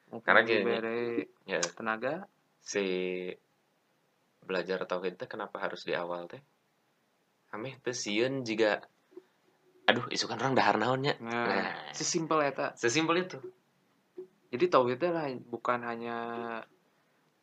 mumpung 0.09 0.21
Karena 0.21 0.41
gini, 0.43 0.61
dibere 0.61 0.99
Ya, 1.45 1.61
tenaga. 1.73 2.27
si 2.59 2.83
belajar 4.43 4.83
tauhid 4.83 5.15
teh 5.15 5.25
kenapa 5.25 5.61
harus 5.61 5.85
di 5.85 5.93
awal 5.93 6.27
teh? 6.27 6.41
Ameh 7.49 7.77
teh 7.79 7.93
sieun 7.93 8.41
juga 8.43 8.81
aduh 9.85 10.05
isukan 10.13 10.37
orang 10.37 10.53
dahar 10.53 10.77
naonnya. 10.77 11.17
Nah, 11.17 11.47
Nah. 11.49 11.73
sesimpel 11.93 12.45
eta. 12.45 12.77
Sesimpel 12.77 13.25
itu. 13.25 13.37
Jadi 14.49 14.65
tauhidnya 14.65 15.11
lah 15.13 15.25
bukan 15.45 15.79
hanya 15.85 16.17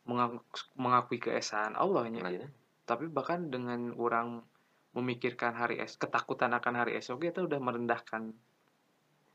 mengaku, 0.03 0.39
mengakui 0.75 1.19
keesaan 1.19 1.75
Allahnya, 1.75 2.23
Nah, 2.23 2.47
tapi 2.83 3.07
bahkan 3.07 3.47
dengan 3.47 3.91
orang 3.95 4.43
memikirkan 4.91 5.51
hari 5.53 5.77
es, 5.77 5.95
ketakutan 5.95 6.51
akan 6.51 6.73
hari 6.73 6.95
esok 6.95 7.27
itu 7.27 7.43
udah 7.43 7.59
merendahkan 7.59 8.31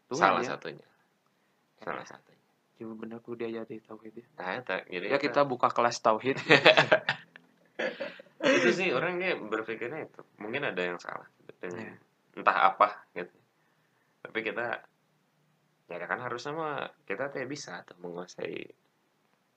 Tuhan 0.09 0.21
salah 0.21 0.43
ya. 0.43 0.57
satunya. 0.57 0.89
Salah 1.79 2.05
satunya. 2.05 2.41
Jadi 2.77 2.89
bener 2.99 3.19
kudu 3.21 3.47
diajari 3.47 3.79
tauhid 3.81 4.15
ya. 4.17 4.27
Nah, 4.37 4.61
jadi 4.85 5.07
Ya 5.07 5.17
eta- 5.17 5.23
kita 5.23 5.41
buka 5.45 5.69
kelas 5.71 6.01
tauhid. 6.01 6.37
itu 8.43 8.69
sih 8.75 8.89
orangnya 8.91 9.39
berpikirnya 9.39 10.09
itu. 10.09 10.21
Mungkin 10.43 10.67
ada 10.73 10.83
yang 10.83 10.99
salah 10.99 11.29
dengan 11.63 11.95
Iya. 11.95 11.95
entah 12.37 12.59
apa 12.75 12.89
gitu. 13.15 13.37
Tapi 14.25 14.39
kita 14.43 14.83
ya 16.01 16.07
kan 16.09 16.19
harusnya 16.25 16.53
mah 16.57 16.77
kita 17.05 17.29
teh 17.29 17.45
bisa 17.45 17.85
tuh 17.85 17.97
menguasai 18.01 18.65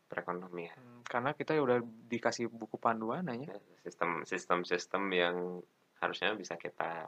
perekonomian. 0.06 0.76
Hmm, 0.78 1.02
Karena 1.08 1.34
kita 1.34 1.56
ya 1.58 1.62
udah 1.66 1.80
dikasih 1.82 2.52
buku 2.52 2.78
panduan 2.78 3.26
aja. 3.32 3.56
Ya, 3.56 3.58
sistem 3.88 4.22
sistem 4.28 4.60
sistem 4.68 5.04
yang 5.10 5.36
harusnya 6.04 6.36
bisa 6.36 6.60
kita 6.60 7.08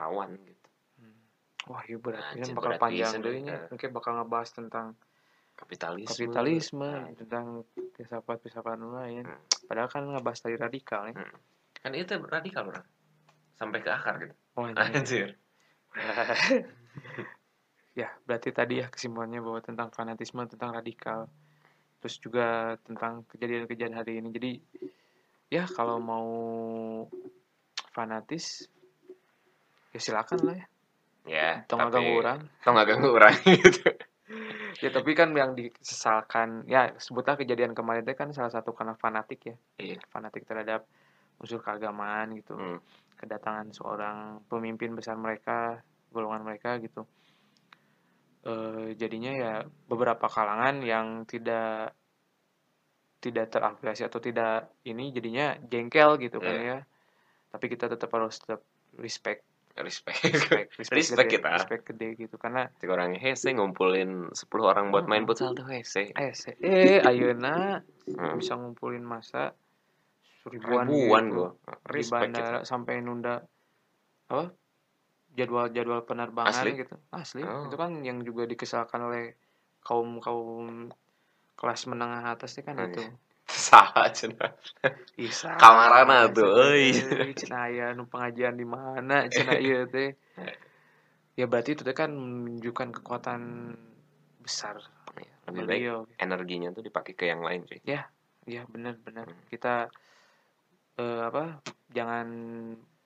lawan 0.00 0.36
gitu 0.42 0.68
Wah, 1.66 1.82
iya 1.90 1.98
berat. 1.98 2.22
Nah, 2.22 2.30
Ini 2.30 2.46
anjir, 2.46 2.54
bakal 2.54 2.70
berat 2.70 2.82
panjang 2.82 3.12
pisan, 3.18 3.24
deh 3.26 3.32
ya. 3.34 3.38
ini. 3.42 3.54
Mungkin 3.74 3.90
bakal 3.90 4.12
ngebahas 4.22 4.50
tentang 4.54 4.86
kapitalisme 5.58 6.10
kapitalisme, 6.14 6.86
Nah, 6.86 7.10
tentang 7.18 7.46
filsafat-filsafat 7.98 8.78
lain. 8.78 9.24
Hmm. 9.26 9.42
Padahal 9.66 9.88
kan 9.90 10.02
ngebahas 10.06 10.40
dari 10.46 10.56
radikal 10.62 11.02
ya. 11.10 11.14
kan 11.82 11.90
itu 11.94 12.14
radikal 12.22 12.70
orang 12.70 12.86
sampai 13.58 13.78
ke 13.82 13.90
akar 13.90 14.14
gitu 14.22 14.34
Oh, 14.58 14.66
ini. 14.70 14.74
anjir 14.94 15.28
ya, 17.96 18.12
berarti 18.28 18.52
tadi 18.52 18.84
ya 18.84 18.92
kesimpulannya 18.92 19.40
bahwa 19.40 19.60
tentang 19.64 19.88
fanatisme, 19.88 20.44
tentang 20.46 20.76
radikal. 20.76 21.26
Terus 22.04 22.16
juga 22.20 22.76
tentang 22.84 23.24
kejadian-kejadian 23.32 23.96
hari 23.96 24.20
ini. 24.20 24.28
Jadi 24.30 24.52
ya 25.48 25.64
kalau 25.64 25.96
mau 25.96 26.28
fanatis 27.96 28.68
ya 29.96 30.00
silakan 30.02 30.38
lah 30.44 30.56
ya. 30.60 30.66
ya 31.26 31.50
ganggu 31.66 32.20
orang. 32.20 32.40
nggak 32.60 32.86
ganggu 32.86 33.08
orang 33.16 33.34
gitu 33.64 33.88
Ya 34.76 34.92
tapi 34.92 35.16
kan 35.16 35.32
yang 35.32 35.56
disesalkan 35.56 36.68
ya 36.68 36.92
sebutlah 37.00 37.40
kejadian 37.40 37.72
kemarin 37.72 38.04
itu 38.04 38.12
kan 38.12 38.28
salah 38.36 38.52
satu 38.52 38.76
karena 38.76 38.92
fanatik 38.98 39.40
ya. 39.48 39.56
Iya. 39.80 39.96
Fanatik 40.12 40.44
terhadap 40.44 40.84
unsur 41.40 41.64
keagamaan 41.64 42.36
gitu. 42.36 42.52
Hmm. 42.52 42.78
Kedatangan 43.16 43.72
seorang 43.72 44.44
pemimpin 44.52 44.92
besar 44.92 45.16
mereka, 45.16 45.80
golongan 46.12 46.44
mereka 46.44 46.76
gitu. 46.84 47.08
Eh 48.46 48.94
jadinya 48.94 49.32
ya 49.34 49.52
beberapa 49.90 50.30
kalangan 50.30 50.78
yang 50.86 51.26
tidak 51.26 51.90
tidak 53.18 53.50
terafiliasi 53.50 54.06
atau 54.06 54.22
tidak 54.22 54.70
ini 54.86 55.10
jadinya 55.10 55.58
jengkel 55.66 56.14
gitu 56.22 56.38
kan 56.38 56.54
Iya. 56.54 56.62
ya. 56.62 56.78
Tapi 57.50 57.66
kita 57.72 57.90
tetap 57.90 58.12
harus 58.14 58.38
tetap 58.38 58.62
respect, 59.00 59.42
respect 59.74 60.20
respect, 60.22 60.68
Respect 60.78 61.10
gede, 61.26 61.34
kita. 61.34 61.48
respect 61.58 61.82
gede 61.90 62.08
gitu 62.16 62.36
karena 62.38 62.70
Cik 62.78 62.86
orangnya 62.86 63.18
hese 63.18 63.50
ngumpulin 63.50 64.30
10 64.30 64.70
orang 64.70 64.94
buat 64.94 65.10
main 65.10 65.26
futsal 65.26 65.56
tuh 65.56 65.66
hese 65.66 66.12
eh 66.14 66.32
se- 66.36 66.56
eh 66.62 67.02
ayeuna 67.02 67.82
Hmm. 68.06 68.38
bisa 68.38 68.54
ngumpulin 68.54 69.02
masa 69.02 69.50
ribuan, 70.46 70.86
ribuan 70.86 71.24
gitu. 71.26 71.34
gua 71.34 71.50
di 71.50 71.90
respect 71.90 72.30
bandara 72.30 72.58
gitu 72.62 72.68
sampai 72.70 72.94
nunda 73.02 73.42
apa 74.30 74.44
jadwal-jadwal 75.36 76.02
penerbangan 76.08 76.50
Asli? 76.50 76.80
gitu 76.80 76.96
asli 77.12 77.42
Oh. 77.44 77.68
itu 77.68 77.76
kan 77.76 77.92
yang 78.00 78.24
juga 78.24 78.48
dikesalkan 78.48 79.00
oleh 79.04 79.36
kaum 79.84 80.18
kaum 80.24 80.88
kelas 81.54 81.86
menengah 81.92 82.24
atas 82.32 82.56
itu 82.56 82.64
kan 82.64 82.76
Oh, 82.80 82.88
itu 82.88 83.04
iya. 83.04 83.12
salah 83.68 84.08
Isa 85.16 85.56
Kamarana 85.62 86.28
tuh, 86.32 86.72
euy. 86.72 87.32
cina 87.36 87.68
aya 87.70 87.92
nu 87.94 88.08
pengajian 88.08 88.56
di 88.56 88.66
mana 88.66 89.28
cina 89.28 89.56
ieu 89.60 89.84
teh 89.94 90.16
ya 91.36 91.44
berarti 91.44 91.76
itu 91.76 91.84
kan 91.92 92.10
menunjukkan 92.16 92.88
kekuatan 93.00 93.40
besar 94.40 94.80
Iya, 95.16 95.32
lebih 95.48 95.62
baik 95.64 95.80
beliau 95.80 95.98
energinya 96.16 96.68
tuh 96.72 96.84
dipakai 96.84 97.12
ke 97.12 97.24
yang 97.28 97.44
lain 97.44 97.64
cuy 97.68 97.80
Iya 98.46 98.62
benar-benar 98.70 99.26
Hmm. 99.26 99.44
kita 99.50 99.90
eh, 100.96 101.20
apa 101.28 101.60
jangan 101.92 102.26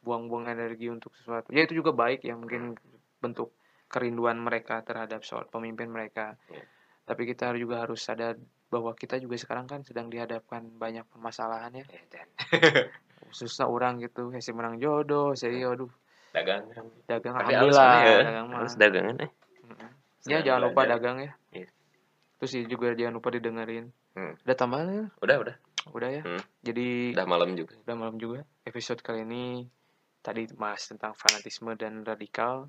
buang-buang 0.01 0.49
energi 0.49 0.89
untuk 0.89 1.13
sesuatu. 1.17 1.53
Ya 1.53 1.65
itu 1.65 1.77
juga 1.77 1.93
baik 1.93 2.25
ya 2.25 2.35
mungkin 2.37 2.77
bentuk 3.21 3.53
kerinduan 3.91 4.39
mereka 4.41 4.81
terhadap 4.87 5.27
soal 5.27 5.45
pemimpin 5.51 5.91
mereka. 5.91 6.39
Iya. 6.49 6.65
Tapi 7.05 7.23
kita 7.27 7.51
juga 7.59 7.83
harus 7.83 8.01
sadar 8.07 8.39
bahwa 8.71 8.95
kita 8.95 9.19
juga 9.19 9.35
sekarang 9.35 9.67
kan 9.67 9.83
sedang 9.83 10.07
dihadapkan 10.07 10.63
banyak 10.79 11.03
permasalahan 11.11 11.83
ya. 11.83 11.85
Khususnya 13.31 13.67
orang 13.67 13.99
gitu, 13.99 14.31
hesi 14.31 14.55
menang 14.55 14.79
jodoh, 14.79 15.35
saya 15.35 15.71
aduh 15.71 15.91
dagang 16.31 16.63
dagang 17.11 17.35
tapi 17.35 17.59
alhamdulillah 17.59 17.95
ya 18.07 18.19
dagang 18.23 18.47
mah. 18.47 18.59
harus 18.63 18.75
dagangan 18.79 19.17
eh. 19.19 19.31
Ya 19.67 19.89
Sedang 20.23 20.43
jangan 20.47 20.61
lupa 20.71 20.81
dagang 20.87 21.17
ya. 21.19 21.33
Iya. 21.51 21.69
Terus 22.39 22.51
ya 22.55 22.63
juga 22.71 22.87
jangan 22.95 23.15
lupa 23.19 23.29
didengerin. 23.35 23.91
Hmm. 24.15 24.39
Udah 24.47 24.57
tambahan 24.57 24.87
ya? 24.89 25.05
udah 25.19 25.37
udah 25.43 25.57
Udah 25.91 26.11
ya. 26.13 26.23
Hmm. 26.23 26.43
Jadi 26.63 27.17
udah 27.19 27.27
malam 27.27 27.51
juga 27.59 27.75
udah 27.83 27.97
malam 27.99 28.17
juga 28.21 28.47
episode 28.63 29.03
kali 29.03 29.27
ini 29.27 29.67
tadi 30.21 30.45
bahas 30.53 30.85
tentang 30.89 31.17
fanatisme 31.17 31.73
dan 31.77 32.05
radikal. 32.05 32.69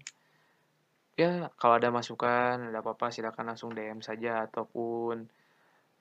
Ya 1.20 1.52
kalau 1.60 1.76
ada 1.78 1.92
masukan 1.92 2.72
ada 2.72 2.80
apa-apa 2.80 3.12
silakan 3.12 3.52
langsung 3.52 3.76
DM 3.76 4.00
saja 4.00 4.48
ataupun 4.48 5.28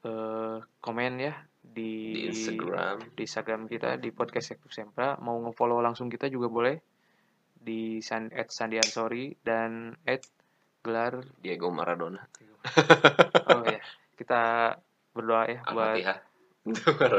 eh, 0.06 0.56
komen 0.80 1.12
ya 1.18 1.34
di 1.60 2.14
di 2.14 2.20
Instagram. 2.30 3.12
di 3.12 3.22
Instagram 3.26 3.60
kita 3.66 3.98
di 3.98 4.14
podcast 4.14 4.54
Sektor 4.54 4.70
Sempra. 4.70 5.18
Mau 5.18 5.36
ngefollow 5.44 5.82
langsung 5.82 6.08
kita 6.08 6.30
juga 6.30 6.48
boleh 6.48 6.76
di 7.60 8.00
san, 8.00 8.32
at 8.32 8.48
Sandiansori 8.48 9.36
dan 9.44 9.92
at 10.08 10.24
gelar 10.80 11.20
Diego 11.42 11.68
Maradona. 11.68 12.24
Oh 13.50 13.66
ya 13.66 13.82
kita 14.14 14.76
berdoa 15.10 15.42
ya 15.50 15.60
buat. 15.74 15.96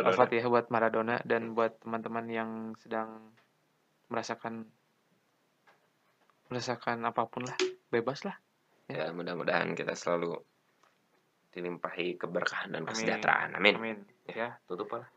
Al-Fatihah 0.07 0.47
buat 0.53 0.71
Maradona 0.71 1.19
dan 1.27 1.57
buat 1.57 1.81
teman-teman 1.81 2.25
yang 2.29 2.49
sedang 2.79 3.35
merasakan 4.11 4.67
merasakan 6.51 7.07
apa 7.07 7.23
pun 7.31 7.47
lah 7.47 7.55
bebas 7.87 8.27
lah 8.27 8.35
ya 8.91 9.15
mudah-mudahan 9.15 9.71
kita 9.71 9.95
selalu 9.95 10.35
dilimpahi 11.51 12.15
keberkahan 12.15 12.71
dan 12.71 12.87
Amin. 12.87 12.91
kesejahteraan. 12.95 13.49
Amin. 13.59 13.75
Amin. 13.77 13.97
Ya 14.25 14.57
tutup 14.65 14.95
lah. 14.95 15.07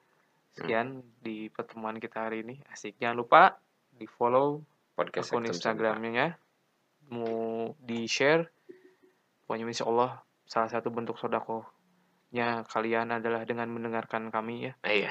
sekian 0.55 1.03
di 1.19 1.51
pertemuan 1.51 1.99
kita 1.99 2.31
hari 2.31 2.47
ini. 2.47 2.63
Asik. 2.71 2.95
Jangan 3.03 3.19
lupa 3.19 3.59
di 3.91 4.07
follow 4.07 4.63
podcast 4.95 5.35
akun 5.35 5.51
Instagramnya. 5.51 6.39
Mau 7.11 7.75
di 7.83 8.07
share 8.07 8.47
pokoknya 9.45 9.67
insya 9.67 9.91
Allah 9.91 10.23
salah 10.47 10.71
satu 10.71 10.95
bentuk 10.95 11.19
sodakohnya 11.19 12.63
kalian 12.71 13.19
adalah 13.19 13.43
dengan 13.43 13.67
mendengarkan 13.67 14.31
kami 14.31 14.71
ya. 14.71 14.73
Iya 14.87 15.11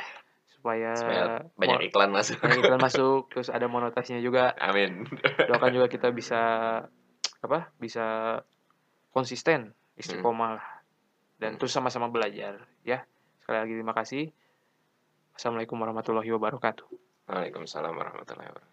supaya, 0.63 0.95
supaya 0.95 1.23
banyak 1.59 1.91
iklan 1.91 2.15
masuk. 2.15 2.39
banyak 2.39 2.59
iklan 2.63 2.79
masuk 2.87 3.21
terus 3.27 3.51
ada 3.51 3.67
monetasinya 3.67 4.23
juga. 4.23 4.55
Amin. 4.55 5.03
Doakan 5.19 5.75
juga 5.75 5.91
kita 5.91 6.07
bisa 6.19 6.39
apa 7.43 7.59
bisa 7.75 8.39
konsisten 9.11 9.75
istiqomah 9.99 10.55
lah. 10.55 10.67
Dan 11.35 11.55
Hmm. 11.55 11.59
terus 11.59 11.75
sama-sama 11.75 12.07
belajar 12.07 12.63
ya. 12.87 13.03
Sekali 13.43 13.57
lagi 13.59 13.73
terima 13.75 13.91
kasih. 13.91 14.31
Assalamualaikum 15.35 15.75
warahmatullahi 15.75 16.31
wabarakatuh. 16.31 16.87
Waalaikumsalam 17.27 17.91
warahmatullahi 17.91 18.47
wabarakatuh 18.47 18.72